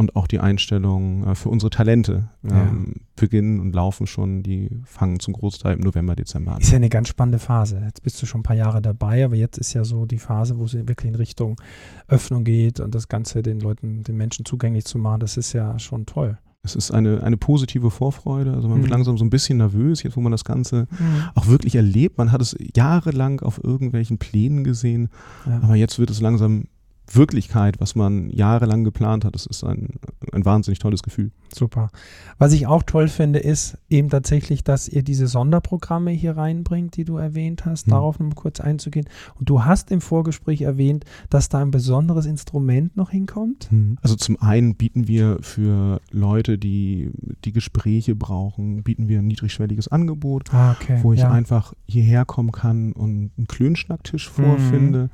und 0.00 0.16
auch 0.16 0.26
die 0.26 0.40
Einstellungen 0.40 1.24
äh, 1.24 1.34
für 1.34 1.50
unsere 1.50 1.68
Talente 1.68 2.30
ähm, 2.42 2.94
ja. 2.96 3.02
beginnen 3.16 3.60
und 3.60 3.74
laufen 3.74 4.06
schon. 4.06 4.42
Die 4.42 4.70
fangen 4.84 5.20
zum 5.20 5.34
Großteil 5.34 5.76
im 5.76 5.80
November, 5.80 6.16
Dezember 6.16 6.52
an. 6.52 6.60
Ist 6.62 6.70
ja 6.70 6.76
eine 6.76 6.88
ganz 6.88 7.08
spannende 7.08 7.38
Phase. 7.38 7.82
Jetzt 7.84 8.02
bist 8.02 8.20
du 8.20 8.26
schon 8.26 8.40
ein 8.40 8.44
paar 8.44 8.56
Jahre 8.56 8.80
dabei, 8.80 9.24
aber 9.24 9.36
jetzt 9.36 9.58
ist 9.58 9.74
ja 9.74 9.84
so 9.84 10.06
die 10.06 10.18
Phase, 10.18 10.58
wo 10.58 10.64
es 10.64 10.72
wirklich 10.72 11.08
in 11.10 11.16
Richtung 11.16 11.60
Öffnung 12.08 12.44
geht 12.44 12.80
und 12.80 12.94
das 12.94 13.08
Ganze 13.08 13.42
den 13.42 13.60
Leuten, 13.60 14.02
den 14.02 14.16
Menschen 14.16 14.46
zugänglich 14.46 14.86
zu 14.86 14.98
machen. 14.98 15.20
Das 15.20 15.36
ist 15.36 15.52
ja 15.52 15.78
schon 15.78 16.06
toll. 16.06 16.38
Es 16.62 16.74
ist 16.74 16.90
eine, 16.90 17.22
eine 17.22 17.36
positive 17.36 17.90
Vorfreude. 17.90 18.54
Also 18.54 18.68
man 18.68 18.78
mhm. 18.78 18.82
wird 18.84 18.90
langsam 18.90 19.18
so 19.18 19.24
ein 19.24 19.30
bisschen 19.30 19.58
nervös, 19.58 20.02
jetzt 20.02 20.16
wo 20.16 20.20
man 20.22 20.32
das 20.32 20.44
Ganze 20.44 20.88
mhm. 20.90 21.24
auch 21.34 21.46
wirklich 21.46 21.74
erlebt. 21.74 22.16
Man 22.16 22.32
hat 22.32 22.40
es 22.40 22.56
jahrelang 22.74 23.40
auf 23.40 23.62
irgendwelchen 23.62 24.16
Plänen 24.16 24.64
gesehen, 24.64 25.10
ja. 25.46 25.60
aber 25.62 25.74
jetzt 25.74 25.98
wird 25.98 26.08
es 26.08 26.22
langsam 26.22 26.64
Wirklichkeit, 27.14 27.80
was 27.80 27.94
man 27.94 28.30
jahrelang 28.30 28.84
geplant 28.84 29.24
hat. 29.24 29.34
Das 29.34 29.46
ist 29.46 29.64
ein, 29.64 29.88
ein 30.32 30.44
wahnsinnig 30.44 30.78
tolles 30.78 31.02
Gefühl. 31.02 31.30
Super. 31.52 31.90
Was 32.38 32.52
ich 32.52 32.66
auch 32.66 32.82
toll 32.82 33.08
finde, 33.08 33.40
ist 33.40 33.78
eben 33.88 34.08
tatsächlich, 34.08 34.62
dass 34.64 34.88
ihr 34.88 35.02
diese 35.02 35.26
Sonderprogramme 35.26 36.10
hier 36.10 36.36
reinbringt, 36.36 36.96
die 36.96 37.04
du 37.04 37.16
erwähnt 37.16 37.64
hast, 37.64 37.86
mhm. 37.86 37.92
darauf 37.92 38.18
nochmal 38.18 38.34
kurz 38.34 38.60
einzugehen. 38.60 39.06
Und 39.38 39.48
du 39.48 39.64
hast 39.64 39.90
im 39.90 40.00
Vorgespräch 40.00 40.62
erwähnt, 40.62 41.04
dass 41.28 41.48
da 41.48 41.60
ein 41.60 41.70
besonderes 41.70 42.26
Instrument 42.26 42.96
noch 42.96 43.10
hinkommt. 43.10 43.70
Mhm. 43.70 43.98
Also 44.02 44.16
zum 44.16 44.40
einen 44.40 44.76
bieten 44.76 45.08
wir 45.08 45.38
für 45.40 46.00
Leute, 46.10 46.58
die 46.58 47.10
die 47.44 47.52
Gespräche 47.52 48.14
brauchen, 48.14 48.82
bieten 48.82 49.08
wir 49.08 49.18
ein 49.18 49.26
niedrigschwelliges 49.26 49.88
Angebot, 49.88 50.52
ah, 50.54 50.76
okay. 50.80 51.00
wo 51.02 51.12
ich 51.12 51.20
ja. 51.20 51.30
einfach 51.30 51.74
hierher 51.86 52.24
kommen 52.24 52.52
kann 52.52 52.92
und 52.92 53.32
einen 53.36 53.46
Klönschnacktisch 53.48 54.30
mhm. 54.30 54.42
vorfinde. 54.42 55.10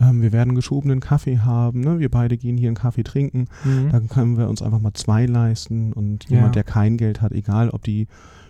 Ähm, 0.00 0.22
wir 0.22 0.32
werden 0.32 0.54
geschobenen 0.54 1.00
Kaffee 1.00 1.38
haben. 1.38 1.80
Ne? 1.80 1.98
Wir 1.98 2.10
beide 2.10 2.36
gehen 2.36 2.56
hier 2.56 2.68
einen 2.68 2.76
Kaffee 2.76 3.04
trinken. 3.04 3.46
Mhm. 3.64 3.90
Dann 3.90 4.08
können 4.08 4.38
wir 4.38 4.48
uns 4.48 4.62
einfach 4.62 4.80
mal 4.80 4.94
zwei 4.94 5.26
leisten 5.26 5.92
und 5.92 6.28
jemand, 6.28 6.56
ja. 6.56 6.62
der 6.62 6.64
kein 6.64 6.96
Geld 6.96 7.20
hat, 7.20 7.32
egal 7.32 7.70
ob 7.70 7.82
die 7.82 8.08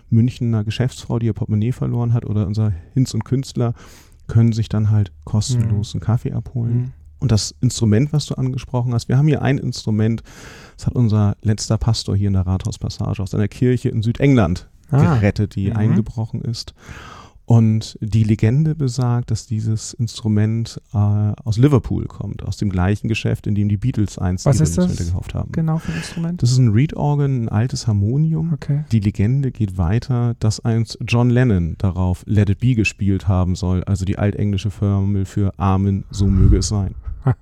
Münchner 0.09 0.63
Geschäftsfrau, 0.63 1.19
die 1.19 1.27
ihr 1.27 1.33
Portemonnaie 1.33 1.71
verloren 1.71 2.13
hat, 2.13 2.25
oder 2.25 2.47
unser 2.47 2.71
Hinz 2.93 3.13
und 3.13 3.25
Künstler, 3.25 3.73
können 4.27 4.53
sich 4.53 4.69
dann 4.69 4.91
halt 4.91 5.11
kostenlos 5.23 5.93
mhm. 5.93 5.97
einen 5.97 6.05
Kaffee 6.05 6.31
abholen. 6.33 6.77
Mhm. 6.77 6.91
Und 7.19 7.31
das 7.31 7.55
Instrument, 7.61 8.13
was 8.13 8.25
du 8.27 8.35
angesprochen 8.35 8.93
hast, 8.93 9.07
wir 9.09 9.17
haben 9.17 9.27
hier 9.27 9.41
ein 9.41 9.57
Instrument, 9.57 10.21
das 10.77 10.85
hat 10.85 10.95
unser 10.95 11.37
letzter 11.41 11.77
Pastor 11.77 12.15
hier 12.15 12.27
in 12.27 12.33
der 12.33 12.45
Rathauspassage 12.45 13.21
aus 13.21 13.33
einer 13.33 13.47
Kirche 13.47 13.89
in 13.89 14.01
Südengland 14.01 14.67
ah. 14.91 15.15
gerettet, 15.15 15.55
die 15.55 15.69
mhm. 15.69 15.77
eingebrochen 15.77 16.41
ist. 16.41 16.73
Und 17.45 17.97
die 18.01 18.23
Legende 18.23 18.73
besagt, 18.73 19.29
dass 19.29 19.45
dieses 19.45 19.93
Instrument 19.93 20.81
äh, 20.93 20.97
aus 20.97 21.57
Liverpool 21.57 22.05
kommt, 22.05 22.43
aus 22.43 22.57
dem 22.57 22.69
gleichen 22.69 23.07
Geschäft, 23.07 23.45
in 23.45 23.53
dem 23.53 23.69
die 23.69 23.77
Beatles 23.77 24.17
einst 24.17 24.45
Was 24.45 24.59
ist 24.59 24.77
das 24.79 24.97
gekauft 24.97 25.35
haben. 25.35 25.51
Genau 25.51 25.77
für 25.77 25.91
ein 25.91 25.99
Instrument. 25.99 26.41
Das 26.41 26.51
ist 26.51 26.57
ein 26.57 26.69
Reed 26.69 26.95
Organ, 26.95 27.43
ein 27.43 27.49
altes 27.49 27.85
Harmonium. 27.85 28.53
Okay. 28.53 28.85
Die 28.91 28.99
Legende 28.99 29.51
geht 29.51 29.77
weiter, 29.77 30.35
dass 30.39 30.59
einst 30.65 30.97
John 31.05 31.29
Lennon 31.29 31.75
darauf 31.77 32.23
Let 32.25 32.49
It 32.49 32.59
Be 32.59 32.73
gespielt 32.73 33.27
haben 33.27 33.55
soll, 33.55 33.83
also 33.83 34.05
die 34.05 34.17
altenglische 34.17 34.71
Formel 34.71 35.25
für 35.25 35.53
Amen, 35.59 36.03
so 36.09 36.25
möge 36.25 36.57
es 36.57 36.67
sein. 36.67 36.95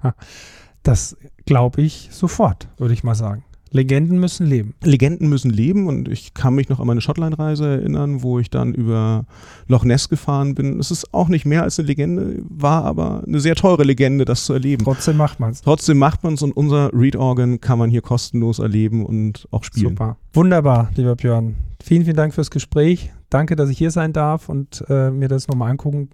das 0.84 1.16
glaube 1.46 1.82
ich 1.82 2.10
sofort, 2.12 2.68
würde 2.78 2.94
ich 2.94 3.06
mal 3.06 3.16
sagen. 3.16 3.46
Legenden 3.74 4.20
müssen 4.20 4.46
leben. 4.46 4.76
Legenden 4.84 5.28
müssen 5.30 5.50
leben 5.50 5.88
und 5.88 6.08
ich 6.08 6.36
kann 6.36 6.54
mich 6.54 6.70
noch 6.70 6.80
an 6.80 6.86
meine 6.86 7.02
Schottland-Reise 7.02 7.66
erinnern, 7.66 8.22
wo 8.22 8.38
ich 8.38 8.52
dann 8.52 8.74
über 8.74 9.26
Loch 9.68 9.84
Ness 9.84 10.10
gefahren 10.10 10.54
bin. 10.54 10.80
Es 10.80 10.92
ist 10.92 11.12
auch 11.12 11.28
nicht 11.28 11.46
mehr 11.46 11.64
als 11.64 11.80
eine 11.80 11.88
Legende, 11.88 12.44
war 12.48 12.86
aber 12.86 13.24
eine 13.26 13.40
sehr 13.40 13.56
teure 13.56 13.84
Legende, 13.84 14.26
das 14.26 14.46
zu 14.46 14.54
erleben. 14.54 14.84
Trotzdem 14.86 15.18
macht 15.18 15.40
man 15.40 15.52
es. 15.52 15.62
Trotzdem 15.62 15.98
macht 15.98 16.24
man 16.24 16.36
es 16.36 16.44
und 16.44 16.56
unser 16.56 16.92
Read 16.94 17.16
Organ 17.16 17.60
kann 17.60 17.80
man 17.80 17.90
hier 17.90 18.02
kostenlos 18.02 18.60
erleben 18.60 19.04
und 19.06 19.48
auch 19.50 19.64
spielen. 19.64 19.90
Super. 19.90 20.18
Wunderbar, 20.34 20.92
lieber 20.96 21.16
Björn. 21.16 21.56
Vielen, 21.84 22.04
vielen 22.04 22.16
Dank 22.16 22.34
fürs 22.36 22.52
Gespräch. 22.52 23.12
Danke, 23.34 23.56
dass 23.56 23.70
ich 23.70 23.80
hier 23.80 23.90
sein 23.90 24.14
darf 24.14 24.48
und 24.48 24.86
äh, 24.90 25.10
mir 25.10 25.28
das 25.28 25.48
nochmal 25.48 25.72
angucken 25.72 26.12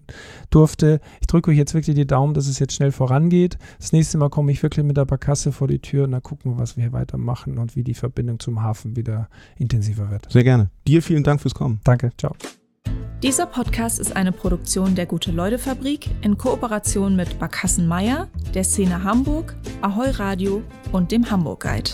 durfte. 0.51 1.01
Ich 1.19 1.27
drücke 1.27 1.51
euch 1.51 1.57
jetzt 1.57 1.73
wirklich 1.73 1.97
die 1.97 2.07
Daumen, 2.07 2.33
dass 2.33 2.47
es 2.47 2.59
jetzt 2.59 2.73
schnell 2.73 2.93
vorangeht. 2.93 3.57
Das 3.77 3.91
nächste 3.91 4.17
Mal 4.17 4.29
komme 4.29 4.53
ich 4.53 4.63
wirklich 4.63 4.85
mit 4.85 4.95
der 4.95 5.03
Barkasse 5.03 5.51
vor 5.51 5.67
die 5.67 5.79
Tür 5.79 6.05
und 6.05 6.11
dann 6.11 6.23
gucken 6.23 6.53
wir, 6.53 6.59
was 6.59 6.77
wir 6.77 6.83
hier 6.83 6.93
weitermachen 6.93 7.57
und 7.57 7.75
wie 7.75 7.83
die 7.83 7.93
Verbindung 7.93 8.39
zum 8.39 8.63
Hafen 8.63 8.95
wieder 8.95 9.27
intensiver 9.57 10.09
wird. 10.09 10.31
Sehr 10.31 10.45
gerne. 10.45 10.69
Dir 10.87 11.03
vielen 11.03 11.23
Dank 11.23 11.41
fürs 11.41 11.53
Kommen. 11.53 11.81
Danke, 11.83 12.11
ciao. 12.17 12.33
Dieser 13.21 13.47
Podcast 13.47 13.99
ist 13.99 14.15
eine 14.15 14.31
Produktion 14.31 14.95
der 14.95 15.05
Gute-Leute-Fabrik 15.05 16.09
in 16.21 16.37
Kooperation 16.37 17.17
mit 17.17 17.37
Barkassen 17.37 17.85
Meier, 17.85 18.29
der 18.53 18.63
Szene 18.63 19.03
Hamburg, 19.03 19.57
Ahoi 19.81 20.11
Radio 20.11 20.63
und 20.93 21.11
dem 21.11 21.29
Hamburg 21.29 21.63
Guide. 21.63 21.91